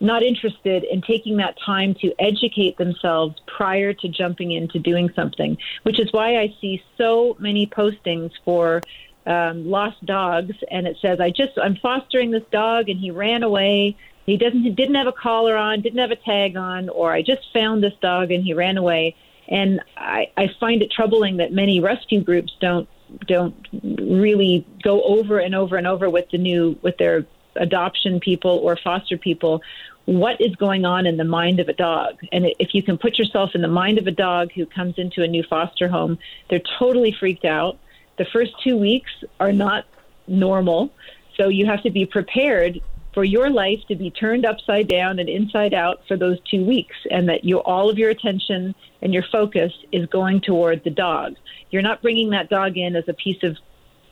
not 0.00 0.22
interested 0.22 0.84
in 0.84 1.02
taking 1.02 1.38
that 1.38 1.56
time 1.64 1.92
to 1.92 2.14
educate 2.20 2.78
themselves 2.78 3.34
prior 3.48 3.92
to 3.92 4.08
jumping 4.08 4.52
into 4.52 4.78
doing 4.78 5.10
something, 5.16 5.58
which 5.82 5.98
is 5.98 6.12
why 6.12 6.38
I 6.38 6.54
see 6.60 6.80
so 6.96 7.36
many 7.40 7.66
postings 7.66 8.30
for 8.44 8.80
um, 9.26 9.68
lost 9.68 10.04
dogs, 10.06 10.54
and 10.70 10.86
it 10.86 10.96
says, 11.02 11.20
"I 11.20 11.30
just 11.30 11.58
I'm 11.60 11.76
fostering 11.76 12.30
this 12.30 12.44
dog, 12.50 12.88
and 12.88 12.98
he 12.98 13.10
ran 13.10 13.42
away, 13.42 13.96
he 14.28 14.36
doesn't 14.36 14.62
he 14.62 14.70
didn't 14.70 14.96
have 14.96 15.06
a 15.06 15.12
collar 15.12 15.56
on, 15.56 15.80
didn't 15.80 16.00
have 16.00 16.10
a 16.10 16.16
tag 16.16 16.56
on, 16.56 16.88
or 16.90 17.12
I 17.12 17.22
just 17.22 17.50
found 17.52 17.82
this 17.82 17.94
dog 18.00 18.30
and 18.30 18.44
he 18.44 18.52
ran 18.52 18.76
away. 18.76 19.16
And 19.48 19.80
I, 19.96 20.30
I 20.36 20.48
find 20.60 20.82
it 20.82 20.90
troubling 20.90 21.38
that 21.38 21.52
many 21.52 21.80
rescue 21.80 22.22
groups 22.22 22.54
don't 22.60 22.88
don't 23.26 23.54
really 23.72 24.66
go 24.82 25.02
over 25.02 25.38
and 25.38 25.54
over 25.54 25.76
and 25.76 25.86
over 25.86 26.10
with 26.10 26.28
the 26.30 26.36
new 26.36 26.78
with 26.82 26.98
their 26.98 27.26
adoption 27.56 28.20
people 28.20 28.58
or 28.62 28.76
foster 28.76 29.16
people 29.16 29.62
what 30.04 30.40
is 30.40 30.54
going 30.56 30.84
on 30.84 31.06
in 31.06 31.16
the 31.18 31.24
mind 31.24 31.60
of 31.60 31.68
a 31.68 31.72
dog. 31.74 32.18
And 32.32 32.46
if 32.58 32.74
you 32.74 32.82
can 32.82 32.96
put 32.96 33.18
yourself 33.18 33.54
in 33.54 33.60
the 33.60 33.68
mind 33.68 33.98
of 33.98 34.06
a 34.06 34.10
dog 34.10 34.52
who 34.52 34.64
comes 34.64 34.94
into 34.96 35.22
a 35.22 35.28
new 35.28 35.42
foster 35.42 35.86
home, 35.88 36.18
they're 36.48 36.62
totally 36.78 37.12
freaked 37.12 37.44
out. 37.44 37.78
The 38.16 38.24
first 38.26 38.52
two 38.62 38.76
weeks 38.76 39.10
are 39.38 39.52
not 39.52 39.84
normal. 40.26 40.90
So 41.36 41.48
you 41.48 41.66
have 41.66 41.82
to 41.82 41.90
be 41.90 42.06
prepared 42.06 42.80
for 43.14 43.24
your 43.24 43.50
life 43.50 43.80
to 43.88 43.96
be 43.96 44.10
turned 44.10 44.44
upside 44.44 44.88
down 44.88 45.18
and 45.18 45.28
inside 45.28 45.74
out 45.74 46.00
for 46.06 46.16
those 46.16 46.38
two 46.50 46.64
weeks, 46.64 46.96
and 47.10 47.28
that 47.28 47.44
you 47.44 47.58
all 47.60 47.90
of 47.90 47.98
your 47.98 48.10
attention 48.10 48.74
and 49.02 49.14
your 49.14 49.24
focus 49.30 49.72
is 49.92 50.06
going 50.06 50.40
toward 50.40 50.84
the 50.84 50.90
dog. 50.90 51.34
You're 51.70 51.82
not 51.82 52.02
bringing 52.02 52.30
that 52.30 52.48
dog 52.48 52.76
in 52.76 52.96
as 52.96 53.08
a 53.08 53.14
piece 53.14 53.42
of 53.42 53.56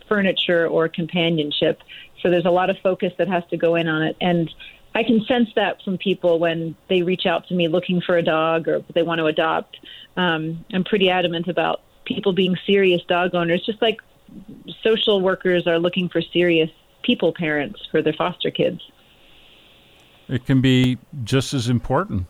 furniture 0.09 0.67
or 0.67 0.89
companionship. 0.89 1.83
So 2.23 2.31
there's 2.31 2.47
a 2.47 2.51
lot 2.51 2.71
of 2.71 2.79
focus 2.79 3.13
that 3.19 3.29
has 3.29 3.45
to 3.51 3.57
go 3.57 3.75
in 3.75 3.89
on 3.89 4.03
it. 4.03 4.17
And 4.21 4.53
I 4.95 5.03
can 5.03 5.25
sense 5.25 5.51
that 5.57 5.83
from 5.83 5.99
people 5.99 6.39
when 6.39 6.77
they 6.89 7.03
reach 7.03 7.27
out 7.27 7.49
to 7.49 7.55
me 7.55 7.69
looking 7.69 8.01
for 8.01 8.17
a 8.17 8.23
dog 8.23 8.69
or 8.69 8.85
they 8.95 9.03
want 9.03 9.19
to 9.19 9.27
adopt. 9.27 9.79
Um, 10.17 10.65
I'm 10.73 10.85
pretty 10.85 11.11
adamant 11.11 11.49
about 11.49 11.83
people 12.05 12.33
being 12.33 12.57
serious 12.67 13.03
dog 13.07 13.35
owners, 13.35 13.65
just 13.67 13.83
like 13.83 14.01
social 14.83 15.21
workers 15.21 15.67
are 15.67 15.79
looking 15.79 16.09
for 16.09 16.23
serious 16.23 16.71
people 17.03 17.33
parents 17.33 17.81
for 17.91 18.03
their 18.03 18.13
foster 18.13 18.51
kids 18.51 18.81
it 20.29 20.45
can 20.45 20.61
be 20.61 20.99
just 21.25 21.55
as 21.55 21.69
important. 21.69 22.27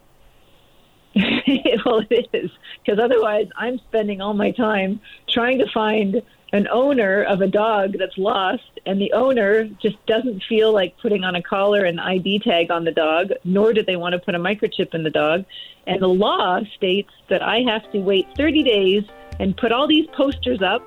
well, 1.14 2.02
it 2.10 2.28
is 2.32 2.50
because 2.84 3.00
otherwise, 3.00 3.48
I'm 3.56 3.78
spending 3.78 4.20
all 4.20 4.34
my 4.34 4.50
time 4.50 5.00
trying 5.28 5.58
to 5.58 5.66
find 5.72 6.22
an 6.52 6.68
owner 6.68 7.22
of 7.22 7.40
a 7.40 7.48
dog 7.48 7.96
that's 7.98 8.16
lost, 8.18 8.80
and 8.84 9.00
the 9.00 9.12
owner 9.12 9.64
just 9.64 10.04
doesn't 10.06 10.42
feel 10.48 10.72
like 10.72 10.96
putting 10.98 11.24
on 11.24 11.34
a 11.34 11.42
collar 11.42 11.84
and 11.84 12.00
ID 12.00 12.40
tag 12.40 12.70
on 12.70 12.84
the 12.84 12.92
dog, 12.92 13.32
nor 13.44 13.72
do 13.72 13.82
they 13.82 13.96
want 13.96 14.12
to 14.12 14.18
put 14.18 14.34
a 14.34 14.38
microchip 14.38 14.94
in 14.94 15.02
the 15.02 15.10
dog. 15.10 15.44
And 15.86 16.00
the 16.00 16.08
law 16.08 16.60
states 16.76 17.10
that 17.28 17.42
I 17.42 17.60
have 17.60 17.90
to 17.92 17.98
wait 17.98 18.26
30 18.36 18.62
days 18.62 19.04
and 19.40 19.56
put 19.56 19.72
all 19.72 19.86
these 19.86 20.06
posters 20.14 20.60
up 20.62 20.86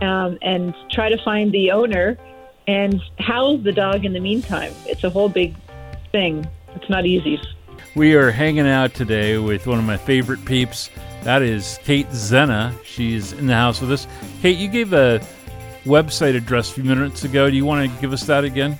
um, 0.00 0.38
and 0.42 0.74
try 0.90 1.08
to 1.08 1.22
find 1.22 1.52
the 1.52 1.70
owner 1.70 2.18
and 2.66 3.00
house 3.18 3.60
the 3.62 3.72
dog 3.72 4.04
in 4.04 4.12
the 4.12 4.20
meantime. 4.20 4.72
It's 4.86 5.04
a 5.04 5.10
whole 5.10 5.28
big 5.28 5.54
thing. 6.12 6.46
It's 6.74 6.88
not 6.88 7.06
easy. 7.06 7.40
We 7.94 8.14
are 8.14 8.30
hanging 8.30 8.66
out 8.66 8.94
today 8.94 9.38
with 9.38 9.66
one 9.66 9.78
of 9.78 9.84
my 9.84 9.96
favorite 9.96 10.44
peeps. 10.44 10.90
That 11.22 11.42
is 11.42 11.78
Kate 11.84 12.08
Zenna. 12.08 12.72
She's 12.84 13.32
in 13.32 13.46
the 13.46 13.54
house 13.54 13.80
with 13.80 13.90
us. 13.90 14.06
Kate, 14.42 14.58
you 14.58 14.68
gave 14.68 14.92
a 14.92 15.20
website 15.84 16.36
address 16.36 16.70
a 16.70 16.74
few 16.74 16.84
minutes 16.84 17.24
ago. 17.24 17.48
Do 17.48 17.56
you 17.56 17.64
want 17.64 17.90
to 17.90 18.00
give 18.00 18.12
us 18.12 18.24
that 18.24 18.44
again? 18.44 18.78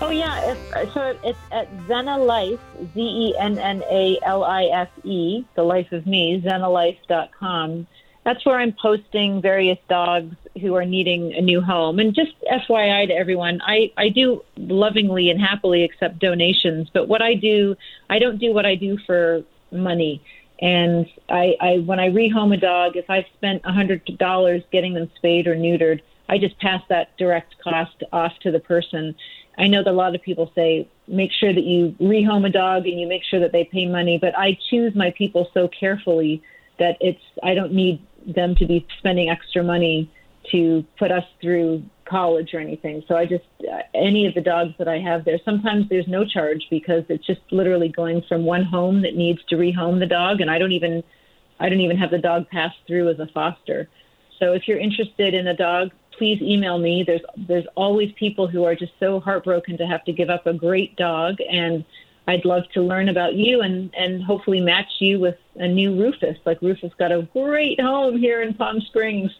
Oh 0.00 0.10
yeah, 0.10 0.52
it's, 0.52 0.94
so 0.94 1.16
it's 1.24 1.38
at 1.52 1.70
Zenna 1.86 2.24
Life, 2.24 2.60
Z 2.94 3.00
E 3.00 3.34
N 3.38 3.58
N 3.58 3.82
A 3.90 4.18
L 4.24 4.44
I 4.44 4.64
F 4.64 4.88
E, 5.04 5.44
the 5.54 5.62
life 5.62 5.92
of 5.92 6.06
me, 6.06 6.40
zennalife.com 6.40 7.86
that's 8.24 8.44
where 8.46 8.58
I'm 8.58 8.74
posting 8.80 9.42
various 9.42 9.78
dogs 9.88 10.36
who 10.60 10.74
are 10.74 10.84
needing 10.84 11.32
a 11.34 11.40
new 11.40 11.60
home. 11.60 11.98
And 11.98 12.14
just 12.14 12.32
FYI 12.50 13.08
to 13.08 13.14
everyone, 13.14 13.60
I, 13.64 13.92
I 13.96 14.08
do 14.08 14.44
lovingly 14.56 15.30
and 15.30 15.40
happily 15.40 15.84
accept 15.84 16.18
donations, 16.18 16.88
but 16.92 17.08
what 17.08 17.22
I 17.22 17.34
do, 17.34 17.76
I 18.10 18.18
don't 18.18 18.38
do 18.38 18.52
what 18.52 18.66
I 18.66 18.74
do 18.74 18.98
for 19.06 19.42
money. 19.70 20.22
And 20.60 21.06
I, 21.28 21.56
I 21.60 21.78
when 21.78 21.98
I 21.98 22.10
rehome 22.10 22.54
a 22.54 22.56
dog, 22.56 22.96
if 22.96 23.08
I've 23.10 23.24
spent 23.36 23.62
a 23.64 23.72
hundred 23.72 24.04
dollars 24.18 24.62
getting 24.70 24.94
them 24.94 25.10
spayed 25.16 25.46
or 25.46 25.56
neutered, 25.56 26.02
I 26.28 26.38
just 26.38 26.58
pass 26.60 26.82
that 26.88 27.16
direct 27.16 27.56
cost 27.62 28.02
off 28.12 28.32
to 28.42 28.50
the 28.50 28.60
person. 28.60 29.14
I 29.58 29.66
know 29.66 29.82
that 29.82 29.90
a 29.90 29.92
lot 29.92 30.14
of 30.14 30.22
people 30.22 30.52
say 30.54 30.88
make 31.08 31.32
sure 31.32 31.52
that 31.52 31.64
you 31.64 31.96
rehome 32.00 32.46
a 32.46 32.50
dog 32.50 32.86
and 32.86 32.98
you 33.00 33.06
make 33.06 33.24
sure 33.24 33.40
that 33.40 33.52
they 33.52 33.64
pay 33.64 33.86
money, 33.86 34.18
but 34.18 34.38
I 34.38 34.56
choose 34.70 34.94
my 34.94 35.10
people 35.10 35.48
so 35.52 35.68
carefully 35.68 36.42
that 36.78 36.96
it's 37.00 37.20
I 37.42 37.54
don't 37.54 37.72
need 37.72 38.00
them 38.26 38.54
to 38.56 38.66
be 38.66 38.86
spending 38.98 39.30
extra 39.30 39.62
money 39.62 40.10
to 40.50 40.84
put 40.98 41.10
us 41.10 41.24
through 41.40 41.82
college 42.04 42.52
or 42.52 42.60
anything. 42.60 43.02
So 43.08 43.16
I 43.16 43.26
just 43.26 43.44
uh, 43.60 43.82
any 43.94 44.26
of 44.26 44.34
the 44.34 44.40
dogs 44.40 44.74
that 44.78 44.88
I 44.88 44.98
have 44.98 45.24
there. 45.24 45.38
Sometimes 45.44 45.88
there's 45.88 46.08
no 46.08 46.24
charge 46.24 46.66
because 46.70 47.04
it's 47.08 47.26
just 47.26 47.40
literally 47.50 47.88
going 47.88 48.22
from 48.28 48.44
one 48.44 48.64
home 48.64 49.02
that 49.02 49.14
needs 49.16 49.42
to 49.48 49.56
rehome 49.56 49.98
the 49.98 50.06
dog, 50.06 50.40
and 50.40 50.50
I 50.50 50.58
don't 50.58 50.72
even 50.72 51.02
I 51.60 51.68
don't 51.68 51.80
even 51.80 51.96
have 51.96 52.10
the 52.10 52.18
dog 52.18 52.48
pass 52.50 52.72
through 52.86 53.08
as 53.10 53.18
a 53.18 53.26
foster. 53.28 53.88
So 54.38 54.52
if 54.52 54.66
you're 54.66 54.78
interested 54.78 55.34
in 55.34 55.46
a 55.46 55.56
dog, 55.56 55.90
please 56.18 56.42
email 56.42 56.78
me. 56.78 57.04
There's 57.06 57.22
there's 57.36 57.66
always 57.76 58.12
people 58.12 58.46
who 58.48 58.64
are 58.64 58.74
just 58.74 58.92
so 58.98 59.20
heartbroken 59.20 59.78
to 59.78 59.86
have 59.86 60.04
to 60.04 60.12
give 60.12 60.30
up 60.30 60.46
a 60.46 60.52
great 60.52 60.96
dog 60.96 61.36
and 61.50 61.84
I'd 62.28 62.44
love 62.44 62.64
to 62.74 62.82
learn 62.82 63.08
about 63.08 63.34
you 63.34 63.62
and, 63.62 63.92
and 63.96 64.22
hopefully 64.22 64.60
match 64.60 65.00
you 65.00 65.18
with 65.18 65.36
a 65.56 65.66
new 65.66 66.00
Rufus. 66.00 66.38
Like 66.44 66.62
Rufus 66.62 66.92
got 66.98 67.10
a 67.10 67.22
great 67.32 67.80
home 67.80 68.16
here 68.16 68.42
in 68.42 68.54
Palm 68.54 68.80
Springs. 68.80 69.30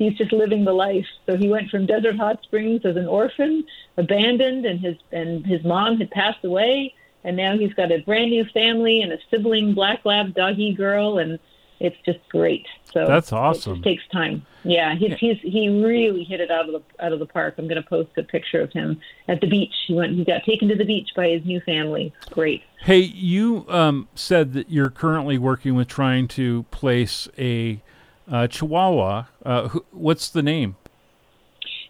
He's 0.00 0.16
just 0.16 0.32
living 0.32 0.64
the 0.64 0.72
life. 0.72 1.04
So 1.26 1.36
he 1.36 1.50
went 1.50 1.68
from 1.68 1.84
Desert 1.84 2.16
Hot 2.16 2.42
Springs 2.42 2.86
as 2.86 2.96
an 2.96 3.06
orphan, 3.06 3.64
abandoned, 3.98 4.64
and 4.64 4.80
his 4.80 4.96
and 5.12 5.44
his 5.44 5.62
mom 5.62 5.98
had 5.98 6.10
passed 6.10 6.42
away, 6.42 6.94
and 7.22 7.36
now 7.36 7.58
he's 7.58 7.74
got 7.74 7.92
a 7.92 7.98
brand 7.98 8.30
new 8.30 8.46
family 8.46 9.02
and 9.02 9.12
a 9.12 9.18
sibling 9.30 9.74
black 9.74 10.06
lab 10.06 10.34
doggy 10.34 10.72
girl, 10.72 11.18
and 11.18 11.38
it's 11.80 11.98
just 12.06 12.18
great. 12.30 12.66
So 12.94 13.06
that's 13.06 13.30
awesome. 13.30 13.80
It 13.80 13.82
takes 13.82 14.02
time. 14.08 14.46
Yeah, 14.64 14.94
he's, 14.94 15.18
he's 15.18 15.36
he 15.42 15.68
really 15.68 16.24
hit 16.24 16.40
it 16.40 16.50
out 16.50 16.66
of 16.66 16.72
the 16.72 17.04
out 17.04 17.12
of 17.12 17.18
the 17.18 17.26
park. 17.26 17.56
I'm 17.58 17.68
going 17.68 17.82
to 17.82 17.86
post 17.86 18.08
a 18.16 18.22
picture 18.22 18.62
of 18.62 18.72
him 18.72 19.02
at 19.28 19.42
the 19.42 19.48
beach. 19.48 19.74
He 19.86 19.92
went. 19.92 20.14
He 20.14 20.24
got 20.24 20.44
taken 20.44 20.68
to 20.68 20.76
the 20.76 20.86
beach 20.86 21.10
by 21.14 21.28
his 21.28 21.44
new 21.44 21.60
family. 21.60 22.14
great. 22.30 22.62
Hey, 22.84 23.00
you 23.00 23.66
um, 23.68 24.08
said 24.14 24.54
that 24.54 24.70
you're 24.70 24.88
currently 24.88 25.36
working 25.36 25.74
with 25.74 25.88
trying 25.88 26.26
to 26.28 26.62
place 26.70 27.28
a 27.36 27.82
uh, 28.30 28.46
Chihuahua. 28.46 29.26
Uh, 29.44 29.68
who, 29.68 29.84
what's 29.90 30.28
the 30.28 30.42
name? 30.42 30.76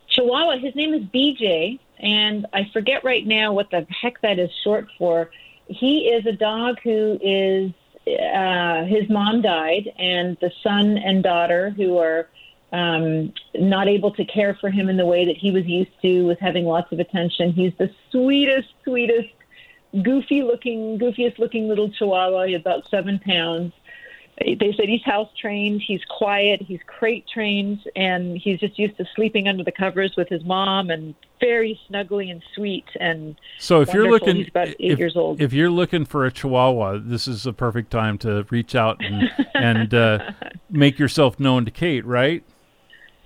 Chihuahua. 0.09 0.59
His 0.59 0.75
name 0.75 0.95
is 0.95 1.03
BJ, 1.03 1.79
and 1.99 2.47
I 2.53 2.69
forget 2.73 3.05
right 3.05 3.27
now 3.27 3.53
what 3.53 3.71
the 3.71 3.87
heck 3.89 4.21
that 4.23 4.39
is 4.39 4.51
short 4.65 4.89
for. 4.99 5.31
He 5.69 6.09
is 6.09 6.27
a 6.27 6.33
dog 6.33 6.81
who 6.83 7.19
is 7.23 7.73
uh, 8.07 8.85
his 8.85 9.09
mom 9.09 9.43
died, 9.43 9.93
and 9.99 10.37
the 10.41 10.51
son 10.63 10.99
and 10.99 11.23
daughter, 11.23 11.71
who 11.71 11.99
are 11.99 12.29
um, 12.73 13.33
not 13.55 13.89
able 13.89 14.13
to 14.13 14.25
care 14.25 14.57
for 14.61 14.71
him 14.71 14.89
in 14.89 14.97
the 14.97 15.07
way 15.07 15.25
that 15.27 15.37
he 15.37 15.51
was 15.51 15.67
used 15.67 15.91
to, 16.03 16.27
with 16.27 16.39
having 16.41 16.65
lots 16.65 16.91
of 16.93 16.99
attention. 16.99 17.53
He's 17.53 17.73
the 17.79 17.91
sweetest, 18.11 18.69
sweetest, 18.85 19.29
goofy 20.03 20.43
looking, 20.43 20.99
goofiest 20.99 21.39
looking 21.39 21.69
little 21.69 21.91
chihuahua. 21.91 22.47
He's 22.47 22.57
about 22.57 22.89
seven 22.91 23.21
pounds 23.21 23.73
they 24.39 24.75
said 24.77 24.89
he's 24.89 25.03
house 25.03 25.29
trained, 25.39 25.83
he's 25.83 26.03
quiet, 26.09 26.63
he's 26.63 26.81
crate 26.87 27.27
trained, 27.33 27.81
and 27.95 28.39
he's 28.39 28.59
just 28.59 28.79
used 28.79 28.97
to 28.97 29.05
sleeping 29.15 29.49
under 29.49 29.63
the 29.63 29.73
covers 29.73 30.15
with 30.17 30.29
his 30.29 30.45
mom 30.45 30.91
and 30.91 31.15
very 31.41 31.79
snuggly 31.89 32.31
and 32.31 32.43
sweet 32.55 32.85
and 33.01 33.35
so 33.59 33.81
if 33.81 33.89
wonderful. 33.89 33.95
you're 33.95 34.11
looking 34.13 34.37
he's 34.37 34.49
about 34.49 34.69
eight 34.69 34.77
if, 34.79 34.99
years 34.99 35.17
old 35.17 35.41
if 35.41 35.55
you're 35.55 35.71
looking 35.71 36.05
for 36.05 36.27
a 36.27 36.31
chihuahua 36.31 36.99
this 37.03 37.27
is 37.27 37.47
a 37.47 37.53
perfect 37.53 37.91
time 37.91 38.19
to 38.19 38.47
reach 38.51 38.75
out 38.75 39.03
and 39.03 39.31
and 39.55 39.95
uh, 39.95 40.33
make 40.71 40.99
yourself 40.99 41.41
known 41.41 41.65
to 41.65 41.71
kate 41.71 42.05
right 42.05 42.45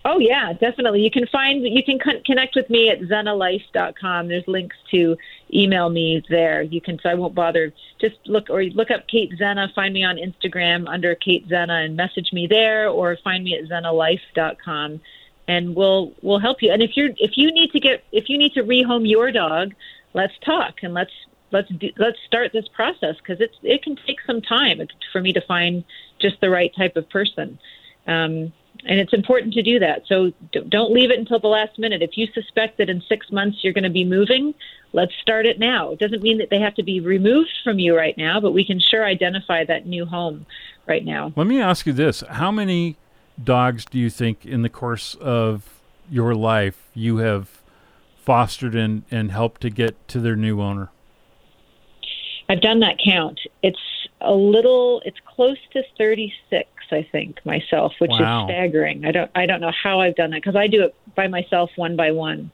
Oh 0.07 0.19
yeah, 0.19 0.53
definitely. 0.53 1.01
You 1.01 1.11
can 1.11 1.27
find 1.29 1.63
you 1.63 1.83
can 1.83 1.99
con- 1.99 2.23
connect 2.27 2.55
with 2.55 2.69
me 2.69 2.91
at 2.91 3.01
zennalife.com. 3.01 4.29
There's 4.29 4.47
links 4.47 4.77
to 4.91 5.17
email 5.55 5.89
me 5.89 6.23
there. 6.29 6.63
You 6.63 6.81
can 6.81 6.99
so 7.03 7.09
I 7.09 7.15
won't 7.15 7.35
bother. 7.35 7.73
Just 8.01 8.17
look 8.27 8.51
or 8.51 8.65
look 8.65 8.91
up 8.91 9.07
Kate 9.07 9.33
Zenna. 9.39 9.73
Find 9.75 9.95
me 9.95 10.05
on 10.05 10.17
Instagram 10.17 10.89
under 10.89 11.15
Kate 11.15 11.49
Zenna 11.49 11.85
and 11.85 11.97
message 11.97 12.33
me 12.33 12.47
there, 12.47 12.89
or 12.89 13.17
find 13.23 13.45
me 13.45 13.57
at 13.57 13.69
zennalife.com, 13.69 15.01
and 15.49 15.77
we'll 15.77 16.13
we'll 16.23 16.41
help 16.41 16.63
you. 16.63 16.73
And 16.73 16.83
if 16.83 16.97
you're 16.97 17.11
if 17.17 17.37
you 17.37 17.53
need 17.53 17.71
to 17.73 17.81
get 17.81 18.05
if 18.13 18.29
you 18.29 18.39
need 18.39 18.53
to 18.55 18.63
rehome 18.63 19.09
your 19.09 19.31
dog, 19.31 19.75
let's 20.13 20.35
talk 20.45 20.83
and 20.83 20.95
let's 20.95 21.13
let's 21.53 21.69
do, 21.69 21.91
let's 21.99 22.19
start 22.27 22.53
this 22.53 22.69
process 22.69 23.17
because 23.19 23.41
it's 23.41 23.57
it 23.63 23.83
can 23.83 23.97
take 24.07 24.19
some 24.27 24.43
time 24.43 24.81
for 25.13 25.21
me 25.21 25.33
to 25.33 25.41
find 25.41 25.85
just 26.19 26.41
the 26.41 26.51
right 26.51 26.75
type 26.77 26.97
of 26.97 27.09
person. 27.09 27.59
Um, 28.07 28.53
and 28.87 29.01
it's 29.01 29.13
important 29.13 29.55
to 29.55 29.63
do 29.63 29.79
that. 29.79 30.03
So 30.07 30.33
don't 30.69 30.93
leave 30.93 31.11
it 31.11 31.19
until 31.19 31.39
the 31.39 31.49
last 31.49 31.79
minute. 31.79 32.03
If 32.03 32.17
you 32.17 32.27
suspect 32.35 32.79
that 32.79 32.89
in 32.89 33.03
six 33.09 33.31
months 33.33 33.59
you're 33.63 33.73
going 33.73 33.85
to 33.85 33.91
be 33.91 34.05
moving, 34.05 34.55
let's 34.93 35.13
start 35.21 35.47
it 35.47 35.59
now. 35.59 35.93
It 35.93 35.99
doesn't 35.99 36.23
mean 36.23 36.39
that 36.39 36.51
they 36.51 36.61
have 36.61 36.75
to 36.77 36.83
be 36.83 37.01
removed 37.01 37.53
from 37.63 37.79
you 37.79 37.97
right 37.97 38.17
now, 38.17 38.41
but 38.41 38.53
we 38.53 38.65
can 38.65 38.81
sure 38.81 39.05
identify 39.05 39.65
that 39.65 39.87
new 39.87 40.05
home 40.05 40.47
right 40.87 41.05
now. 41.05 41.33
Let 41.37 41.47
me 41.47 41.61
ask 41.61 41.87
you 41.87 41.93
this 41.93 42.23
How 42.29 42.51
many 42.51 42.97
dogs 43.43 43.85
do 43.85 43.99
you 43.99 44.11
think 44.11 44.45
in 44.45 44.63
the 44.63 44.69
course 44.69 45.15
of 45.17 45.81
your 46.11 46.35
life 46.35 46.91
you 46.95 47.19
have 47.19 47.63
fostered 48.17 48.75
and, 48.75 49.03
and 49.11 49.31
helped 49.31 49.61
to 49.63 49.71
get 49.71 50.07
to 50.09 50.21
their 50.21 50.37
new 50.37 50.61
owner? 50.61 50.91
I've 52.49 52.61
done 52.61 52.81
that 52.81 52.99
count. 53.03 53.41
It's 53.63 53.79
a 54.25 54.35
little, 54.35 55.03
it's 55.05 55.19
close 55.27 55.59
to 55.73 55.83
36. 55.99 56.69
I 56.93 57.07
think 57.11 57.45
myself, 57.45 57.93
which 57.99 58.11
wow. 58.11 58.45
is 58.45 58.49
staggering. 58.49 59.05
I 59.05 59.11
don't 59.11 59.31
I 59.35 59.47
don't 59.47 59.61
know 59.61 59.73
how 59.83 60.01
I've 60.01 60.17
done 60.17 60.31
that 60.31 60.43
because 60.43 60.57
I 60.57 60.67
do 60.67 60.85
it 60.85 60.95
by 61.15 61.29
myself 61.29 61.71
one 61.77 61.97
by 61.97 62.13
one. 62.13 62.51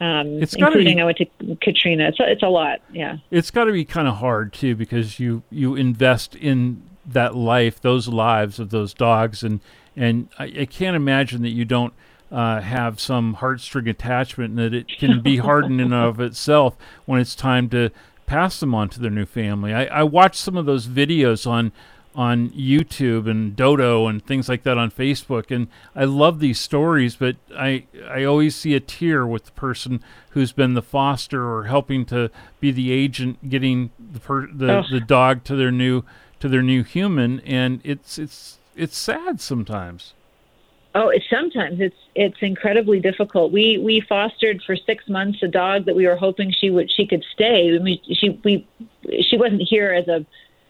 Um, 0.00 0.42
it's 0.42 0.54
including 0.54 0.96
be, 0.96 1.02
I 1.02 1.04
went 1.04 1.18
to 1.18 1.56
Katrina. 1.60 2.08
It's 2.08 2.20
a, 2.20 2.30
it's 2.30 2.42
a 2.42 2.48
lot. 2.48 2.80
Yeah. 2.92 3.18
It's 3.30 3.50
got 3.50 3.64
to 3.64 3.72
be 3.72 3.84
kind 3.84 4.06
of 4.06 4.16
hard 4.16 4.52
too 4.52 4.76
because 4.76 5.18
you 5.18 5.42
you 5.50 5.74
invest 5.74 6.34
in 6.34 6.82
that 7.06 7.34
life, 7.34 7.80
those 7.80 8.08
lives 8.08 8.58
of 8.58 8.70
those 8.70 8.94
dogs, 8.94 9.42
and 9.42 9.60
and 9.96 10.28
I, 10.38 10.44
I 10.60 10.66
can't 10.66 10.96
imagine 10.96 11.42
that 11.42 11.50
you 11.50 11.64
don't. 11.64 11.94
Uh, 12.30 12.60
have 12.60 13.00
some 13.00 13.36
heartstring 13.36 13.88
attachment, 13.88 14.50
and 14.50 14.58
that 14.58 14.74
it 14.74 14.86
can 14.98 15.22
be 15.22 15.38
hardened 15.38 15.80
in 15.80 15.94
and 15.94 15.94
of 15.94 16.20
itself 16.20 16.76
when 17.06 17.18
it's 17.18 17.34
time 17.34 17.70
to 17.70 17.90
pass 18.28 18.60
them 18.60 18.74
on 18.74 18.90
to 18.90 19.00
their 19.00 19.10
new 19.10 19.24
family. 19.24 19.74
I, 19.74 19.86
I 19.86 20.02
watched 20.04 20.36
some 20.36 20.56
of 20.56 20.66
those 20.66 20.86
videos 20.86 21.46
on 21.50 21.72
on 22.14 22.50
YouTube 22.50 23.30
and 23.30 23.54
Dodo 23.54 24.08
and 24.08 24.24
things 24.24 24.48
like 24.48 24.64
that 24.64 24.76
on 24.76 24.90
Facebook. 24.90 25.54
And 25.54 25.68
I 25.94 26.04
love 26.04 26.40
these 26.40 26.58
stories, 26.58 27.16
but 27.16 27.36
I 27.56 27.84
I 28.08 28.24
always 28.24 28.54
see 28.54 28.74
a 28.74 28.80
tear 28.80 29.26
with 29.26 29.46
the 29.46 29.52
person 29.52 30.02
who's 30.30 30.52
been 30.52 30.74
the 30.74 30.82
foster 30.82 31.48
or 31.50 31.64
helping 31.64 32.04
to 32.06 32.30
be 32.60 32.70
the 32.70 32.92
agent, 32.92 33.48
getting 33.48 33.90
the 33.98 34.20
per, 34.20 34.46
the, 34.46 34.84
the 34.90 35.00
dog 35.00 35.44
to 35.44 35.56
their 35.56 35.72
new 35.72 36.04
to 36.40 36.48
their 36.48 36.62
new 36.62 36.82
human, 36.82 37.40
and 37.40 37.80
it's 37.82 38.18
it's 38.18 38.58
it's 38.76 38.96
sad 38.96 39.40
sometimes. 39.40 40.12
Oh, 40.94 41.10
it's 41.10 41.28
sometimes 41.28 41.80
it's 41.80 41.96
it's 42.14 42.38
incredibly 42.40 42.98
difficult. 42.98 43.52
We 43.52 43.78
we 43.78 44.00
fostered 44.00 44.62
for 44.66 44.74
six 44.74 45.08
months 45.08 45.42
a 45.42 45.48
dog 45.48 45.84
that 45.84 45.94
we 45.94 46.06
were 46.06 46.16
hoping 46.16 46.50
she 46.50 46.70
would 46.70 46.90
she 46.90 47.06
could 47.06 47.24
stay. 47.32 47.74
I 47.74 47.78
mean, 47.78 48.00
she 48.10 48.40
we 48.42 48.66
she 49.22 49.36
wasn't 49.36 49.62
here 49.62 49.92
as 49.92 50.08
a 50.08 50.24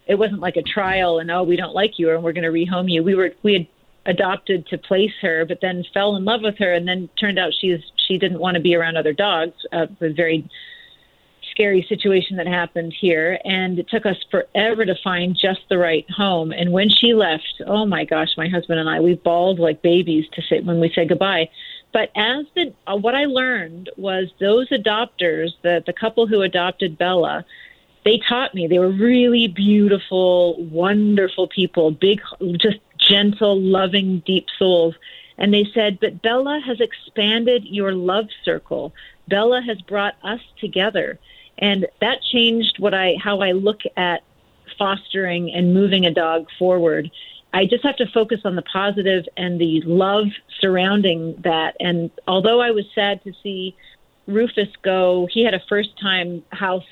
it 0.07 0.17
wasn't 0.17 0.41
like 0.41 0.57
a 0.57 0.63
trial 0.63 1.19
and 1.19 1.31
oh 1.31 1.45
we 1.45 1.57
don't 1.57 1.75
like 1.75 1.99
you 1.99 2.11
and 2.13 2.23
we're 2.23 2.33
going 2.33 2.45
to 2.45 2.51
rehome 2.51 2.91
you. 2.91 3.03
We 3.03 3.15
were 3.15 3.33
we 3.43 3.53
had 3.53 3.67
adopted 4.07 4.67
to 4.69 4.79
place 4.79 5.13
her, 5.21 5.45
but 5.45 5.59
then 5.61 5.85
fell 5.95 6.17
in 6.17 6.25
love 6.25 6.41
with 6.43 6.59
her, 6.59 6.73
and 6.73 6.89
then 6.89 7.09
turned 7.21 7.39
out 7.39 7.53
she's 7.59 7.81
she 8.09 8.19
didn't 8.19 8.41
want 8.41 8.57
to 8.57 8.61
be 8.61 8.75
around 8.75 8.97
other 8.97 9.13
dogs. 9.13 9.55
Uh, 9.73 9.87
was 10.01 10.15
very 10.15 10.49
scary 11.59 11.85
situation 11.89 12.37
that 12.37 12.47
happened 12.47 12.95
here, 13.01 13.41
and 13.45 13.81
it 13.81 13.89
took 13.89 14.07
us 14.07 14.17
forever 14.31 14.85
to 14.85 14.95
find 15.03 15.37
just 15.37 15.61
the 15.69 15.77
right 15.77 16.09
home. 16.09 16.53
And 16.53 16.71
when 16.71 16.89
she 16.89 17.15
left, 17.15 17.61
oh 17.67 17.85
my 17.85 18.05
gosh, 18.05 18.29
my 18.37 18.49
husband 18.49 18.79
and 18.79 18.89
I 18.89 19.01
we 19.01 19.15
bawled 19.17 19.59
like 19.59 19.83
babies 19.83 20.27
to 20.35 20.43
say 20.43 20.61
when 20.61 20.79
we 20.79 20.93
said 20.95 21.09
goodbye. 21.09 21.51
But 21.93 22.13
as 22.15 22.47
the 22.55 22.73
uh, 22.87 22.97
what 22.97 23.17
I 23.17 23.25
learned 23.25 23.91
was 23.97 24.29
those 24.39 24.69
adopters, 24.69 25.51
the 25.63 25.83
the 25.85 25.93
couple 25.93 26.29
who 26.29 26.43
adopted 26.43 26.97
Bella, 26.97 27.45
they 28.05 28.21
taught 28.29 28.55
me 28.55 28.69
they 28.69 28.79
were 28.79 28.93
really 28.93 29.49
beautiful, 29.49 30.63
wonderful 30.67 31.49
people, 31.49 31.91
big, 31.91 32.21
just 32.57 32.79
gentle, 32.99 33.61
loving, 33.61 34.23
deep 34.25 34.47
souls. 34.61 34.95
And 35.39 35.53
they 35.53 35.67
said, 35.75 35.99
But 36.01 36.23
Bella 36.23 36.61
has 36.65 36.81
expanded 36.81 37.65
your 37.65 37.95
love 37.95 38.29
circle. 38.45 38.95
Bella 39.27 39.61
has 39.61 39.81
brought 39.81 40.15
us 40.23 40.41
together. 40.61 41.19
And 41.59 41.87
that 42.01 42.23
changed 42.23 42.79
what 42.79 42.95
I 42.95 43.17
how 43.23 43.41
I 43.41 43.53
look 43.53 43.83
at 43.97 44.23
fostering 44.79 45.53
and 45.53 45.75
moving 45.75 46.07
a 46.07 46.13
dog 46.13 46.47
forward. 46.59 47.11
I 47.53 47.65
just 47.65 47.83
have 47.85 47.97
to 47.97 48.07
focus 48.07 48.41
on 48.45 48.57
the 48.57 48.63
positive 48.63 49.25
and 49.37 49.61
the 49.61 49.81
love 49.83 50.27
surrounding 50.61 51.35
that. 51.43 51.77
And 51.81 52.11
although 52.27 52.61
I 52.61 52.71
was 52.71 52.85
sad 52.95 53.23
to 53.25 53.33
see 53.43 53.75
Rufus 54.27 54.69
go, 54.83 55.27
he 55.31 55.45
had 55.45 55.55
a 55.55 55.61
first 55.69 55.99
time 55.99 56.45
house 56.53 56.85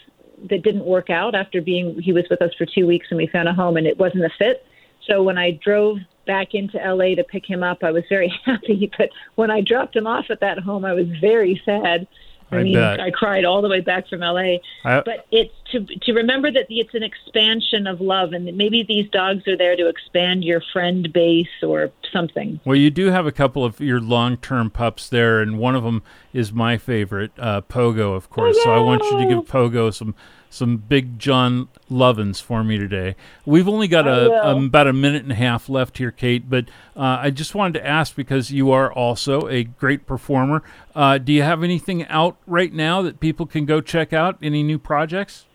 that 0.51 0.63
didn't 0.63 0.85
work 0.85 1.11
out 1.11 1.35
after 1.35 1.61
being 1.61 2.01
he 2.01 2.13
was 2.13 2.25
with 2.29 2.43
us 2.43 2.53
for 2.55 2.67
two 2.67 2.87
weeks 2.87 3.07
and 3.11 3.17
we 3.17 3.27
found 3.27 3.49
a 3.49 3.55
home 3.55 3.77
and 3.77 3.87
it 3.87 3.99
wasn't 3.99 4.25
a 4.25 4.31
fit. 4.39 4.67
So 5.07 5.23
when 5.23 5.39
I 5.39 5.53
drove 5.53 5.99
back 6.27 6.55
into 6.55 6.79
LA 6.79 7.15
to 7.15 7.25
pick 7.25 7.47
him 7.47 7.63
up, 7.63 7.85
I 7.85 7.93
was 7.93 8.05
very 8.09 8.29
happy. 8.45 8.91
But 8.97 9.11
when 9.35 9.51
I 9.51 9.61
dropped 9.61 9.95
him 9.95 10.07
off 10.07 10.27
at 10.31 10.41
that 10.41 10.59
home, 10.59 10.85
I 10.85 10.95
was 10.95 11.07
very 11.21 11.61
sad. 11.65 12.07
I, 12.51 12.59
I 12.59 12.63
mean, 12.63 12.75
bet. 12.75 13.01
I 13.01 13.11
cried 13.11 13.45
all 13.45 13.61
the 13.61 13.69
way 13.69 13.81
back 13.81 14.09
from 14.09 14.21
LA. 14.21 14.59
I, 14.85 15.01
but 15.01 15.27
it's 15.31 15.55
to 15.73 15.85
to 15.85 16.13
remember 16.13 16.51
that 16.51 16.67
it's 16.69 16.95
an 16.95 17.03
expansion 17.03 17.87
of 17.87 18.01
love, 18.01 18.33
and 18.33 18.45
maybe 18.57 18.83
these 18.83 19.11
dogs 19.11 19.47
are 19.49 19.57
there 19.57 19.77
to 19.77 19.89
expand 19.89 20.45
your 20.45 20.63
friend 20.73 21.13
base 21.13 21.49
or 21.63 21.91
something. 22.13 22.61
Well, 22.65 22.77
you 22.77 22.91
do 22.91 23.07
have 23.07 23.27
a 23.27 23.33
couple 23.33 23.65
of 23.65 23.81
your 23.81 24.01
long 24.01 24.37
term 24.37 24.71
pups 24.71 25.09
there, 25.09 25.41
and 25.41 25.59
one 25.59 25.75
of 25.75 25.83
them 25.83 26.03
is 26.33 26.53
my 26.53 26.77
favorite, 26.77 27.33
uh, 27.39 27.63
Pogo, 27.63 28.15
of 28.15 28.31
course. 28.31 28.57
Pogo! 28.59 28.65
So 28.65 28.75
I 28.75 28.81
want 28.81 29.03
you 29.05 29.19
to 29.19 29.27
give 29.27 29.45
Pogo 29.45 29.93
some 29.93 30.15
some 30.49 30.77
big 30.79 31.19
John 31.19 31.69
Lovins 31.91 32.41
for 32.41 32.65
me 32.65 32.79
today. 32.79 33.15
We've 33.45 33.69
only 33.69 33.89
got 33.89 34.07
a, 34.07 34.47
um, 34.47 34.67
about 34.67 34.87
a 34.87 34.93
minute 34.93 35.23
and 35.23 35.33
a 35.33 35.37
half 35.37 35.69
left 35.69 35.99
here, 35.99 36.11
Kate, 36.11 36.49
but 36.49 36.67
uh, 36.97 37.19
I 37.21 37.31
just 37.31 37.55
wanted 37.55 37.79
to 37.81 37.87
ask 37.87 38.15
because 38.15 38.51
you 38.51 38.71
are 38.71 38.93
also 38.93 39.49
a 39.49 39.65
great 39.65 40.07
performer. 40.07 40.63
Uh, 40.95 41.19
do 41.19 41.33
you 41.33 41.43
have 41.43 41.63
anything 41.63 42.07
out 42.07 42.36
right 42.47 42.73
now 42.73 43.03
that 43.03 43.21
people 43.21 43.47
can 43.47 43.65
go 43.67 43.81
check 43.81 44.13
out? 44.13 44.39
Any 44.43 44.63
new 44.63 44.79
projects? 44.79 45.47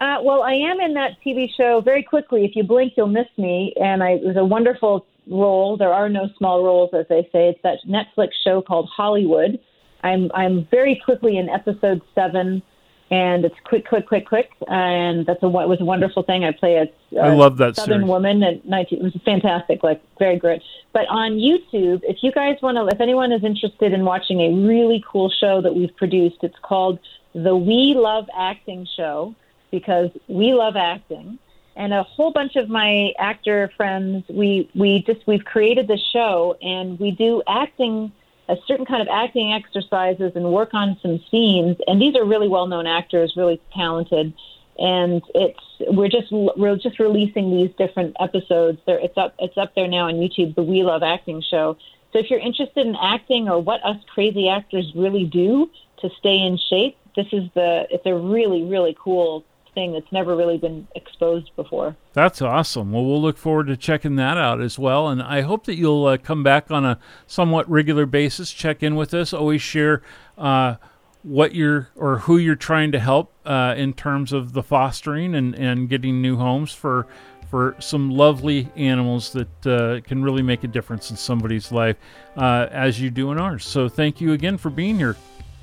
Uh, 0.00 0.16
well, 0.22 0.42
I 0.42 0.54
am 0.54 0.80
in 0.80 0.94
that 0.94 1.16
TV 1.24 1.48
show 1.54 1.82
very 1.82 2.02
quickly. 2.02 2.44
If 2.44 2.56
you 2.56 2.62
blink, 2.62 2.94
you'll 2.96 3.06
miss 3.06 3.28
me. 3.36 3.74
And 3.80 4.02
I, 4.02 4.12
it 4.12 4.22
was 4.22 4.36
a 4.36 4.44
wonderful 4.44 5.06
role. 5.26 5.76
There 5.76 5.92
are 5.92 6.08
no 6.08 6.28
small 6.38 6.64
roles, 6.64 6.90
as 6.94 7.06
they 7.08 7.22
say. 7.32 7.48
It's 7.48 7.60
that 7.62 7.78
Netflix 7.86 8.30
show 8.42 8.62
called 8.62 8.88
Hollywood. 8.94 9.60
I'm 10.02 10.30
I'm 10.34 10.66
very 10.70 11.00
quickly 11.04 11.36
in 11.36 11.50
episode 11.50 12.00
seven 12.14 12.62
and 13.10 13.44
it's 13.44 13.56
quick, 13.64 13.88
quick, 13.88 14.06
quick, 14.06 14.26
quick, 14.26 14.50
and 14.68 15.26
that's 15.26 15.42
a 15.42 15.46
it 15.46 15.68
was 15.68 15.80
a 15.80 15.84
wonderful 15.84 16.22
thing. 16.22 16.44
I 16.44 16.52
play 16.52 16.76
a, 16.76 17.16
a 17.18 17.20
I 17.20 17.34
love 17.34 17.56
that 17.56 17.74
Southern 17.74 18.00
series. 18.00 18.08
woman 18.08 18.42
at 18.44 18.64
19. 18.64 18.98
It 18.98 19.02
was 19.02 19.16
fantastic, 19.24 19.82
like 19.82 20.00
very 20.18 20.36
great. 20.38 20.62
But 20.92 21.06
on 21.08 21.32
YouTube, 21.32 22.02
if 22.04 22.18
you 22.22 22.30
guys 22.30 22.56
want 22.62 22.76
to, 22.76 22.86
if 22.86 23.00
anyone 23.00 23.32
is 23.32 23.42
interested 23.42 23.92
in 23.92 24.04
watching 24.04 24.40
a 24.40 24.52
really 24.66 25.04
cool 25.06 25.28
show 25.28 25.60
that 25.60 25.74
we've 25.74 25.94
produced, 25.96 26.38
it's 26.42 26.58
called 26.62 27.00
the 27.34 27.56
We 27.56 27.94
Love 27.96 28.28
Acting 28.36 28.86
Show 28.96 29.34
because 29.72 30.10
we 30.28 30.54
love 30.54 30.76
acting. 30.76 31.38
And 31.76 31.92
a 31.92 32.02
whole 32.02 32.32
bunch 32.32 32.56
of 32.56 32.68
my 32.68 33.12
actor 33.18 33.72
friends, 33.76 34.24
we 34.28 34.70
we 34.74 35.02
just 35.02 35.26
we've 35.26 35.44
created 35.44 35.88
this 35.88 36.02
show, 36.12 36.56
and 36.62 36.98
we 37.00 37.10
do 37.10 37.42
acting 37.48 38.12
a 38.50 38.56
certain 38.66 38.84
kind 38.84 39.00
of 39.00 39.08
acting 39.08 39.52
exercises 39.52 40.32
and 40.34 40.52
work 40.52 40.74
on 40.74 40.98
some 41.00 41.20
scenes. 41.30 41.76
And 41.86 42.02
these 42.02 42.16
are 42.16 42.24
really 42.24 42.48
well-known 42.48 42.86
actors, 42.86 43.34
really 43.36 43.60
talented. 43.72 44.34
And 44.78 45.22
it's 45.34 45.60
we're 45.88 46.08
just 46.08 46.32
we're 46.32 46.76
just 46.76 46.98
releasing 46.98 47.50
these 47.50 47.70
different 47.76 48.16
episodes. 48.18 48.78
It's 48.86 49.16
up 49.16 49.34
it's 49.38 49.56
up 49.56 49.74
there 49.74 49.86
now 49.86 50.08
on 50.08 50.14
YouTube. 50.14 50.54
The 50.54 50.62
We 50.62 50.82
Love 50.82 51.02
Acting 51.02 51.42
Show. 51.42 51.76
So 52.12 52.18
if 52.18 52.30
you're 52.30 52.40
interested 52.40 52.86
in 52.86 52.96
acting 52.96 53.48
or 53.48 53.60
what 53.60 53.84
us 53.84 53.96
crazy 54.12 54.48
actors 54.48 54.90
really 54.96 55.24
do 55.24 55.70
to 56.00 56.10
stay 56.18 56.38
in 56.38 56.58
shape, 56.70 56.96
this 57.14 57.26
is 57.32 57.44
the 57.54 57.86
it's 57.90 58.06
a 58.06 58.14
really 58.14 58.62
really 58.64 58.96
cool 58.98 59.44
thing 59.74 59.92
that's 59.92 60.10
never 60.12 60.36
really 60.36 60.58
been 60.58 60.86
exposed 60.94 61.50
before. 61.56 61.96
That's 62.12 62.42
awesome. 62.42 62.92
Well, 62.92 63.04
we'll 63.04 63.22
look 63.22 63.38
forward 63.38 63.66
to 63.68 63.76
checking 63.76 64.16
that 64.16 64.36
out 64.36 64.60
as 64.60 64.78
well. 64.78 65.08
And 65.08 65.22
I 65.22 65.42
hope 65.42 65.64
that 65.66 65.76
you'll 65.76 66.06
uh, 66.06 66.18
come 66.18 66.42
back 66.42 66.70
on 66.70 66.84
a 66.84 66.98
somewhat 67.26 67.70
regular 67.70 68.06
basis, 68.06 68.52
check 68.52 68.82
in 68.82 68.96
with 68.96 69.14
us, 69.14 69.32
always 69.32 69.62
share 69.62 70.02
uh, 70.38 70.76
what 71.22 71.54
you're 71.54 71.88
or 71.96 72.20
who 72.20 72.38
you're 72.38 72.54
trying 72.54 72.92
to 72.92 72.98
help 72.98 73.32
uh, 73.44 73.74
in 73.76 73.92
terms 73.92 74.32
of 74.32 74.52
the 74.52 74.62
fostering 74.62 75.34
and, 75.34 75.54
and 75.54 75.88
getting 75.88 76.22
new 76.22 76.36
homes 76.36 76.72
for 76.72 77.06
for 77.50 77.74
some 77.80 78.10
lovely 78.10 78.68
animals 78.76 79.32
that 79.32 79.66
uh, 79.66 80.00
can 80.06 80.22
really 80.22 80.40
make 80.40 80.62
a 80.62 80.68
difference 80.68 81.10
in 81.10 81.16
somebody's 81.16 81.72
life, 81.72 81.96
uh, 82.36 82.68
as 82.70 83.00
you 83.00 83.10
do 83.10 83.32
in 83.32 83.38
ours. 83.38 83.66
So 83.66 83.88
thank 83.88 84.20
you 84.20 84.32
again 84.32 84.56
for 84.56 84.70
being 84.70 84.96
here. 84.96 85.16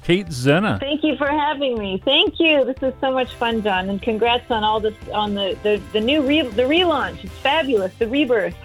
Kate 0.08 0.28
Zenna. 0.28 0.80
Thank 0.80 1.04
you 1.04 1.18
for 1.18 1.28
having 1.28 1.78
me. 1.78 2.02
Thank 2.06 2.40
you. 2.40 2.64
This 2.64 2.82
is 2.82 2.94
so 3.02 3.12
much 3.12 3.36
fun, 3.36 3.62
John, 3.62 3.90
and 3.90 4.02
congrats 4.02 4.50
on 4.50 4.64
all 4.64 4.80
this 4.80 4.96
on 5.12 5.34
the 5.34 5.58
the, 5.64 5.82
the 5.92 6.00
new 6.00 6.26
re- 6.26 6.48
the 6.48 6.62
relaunch. 6.62 7.26
It's 7.26 7.34
fabulous. 7.40 7.94
The 7.96 8.08
rebirth. 8.08 8.56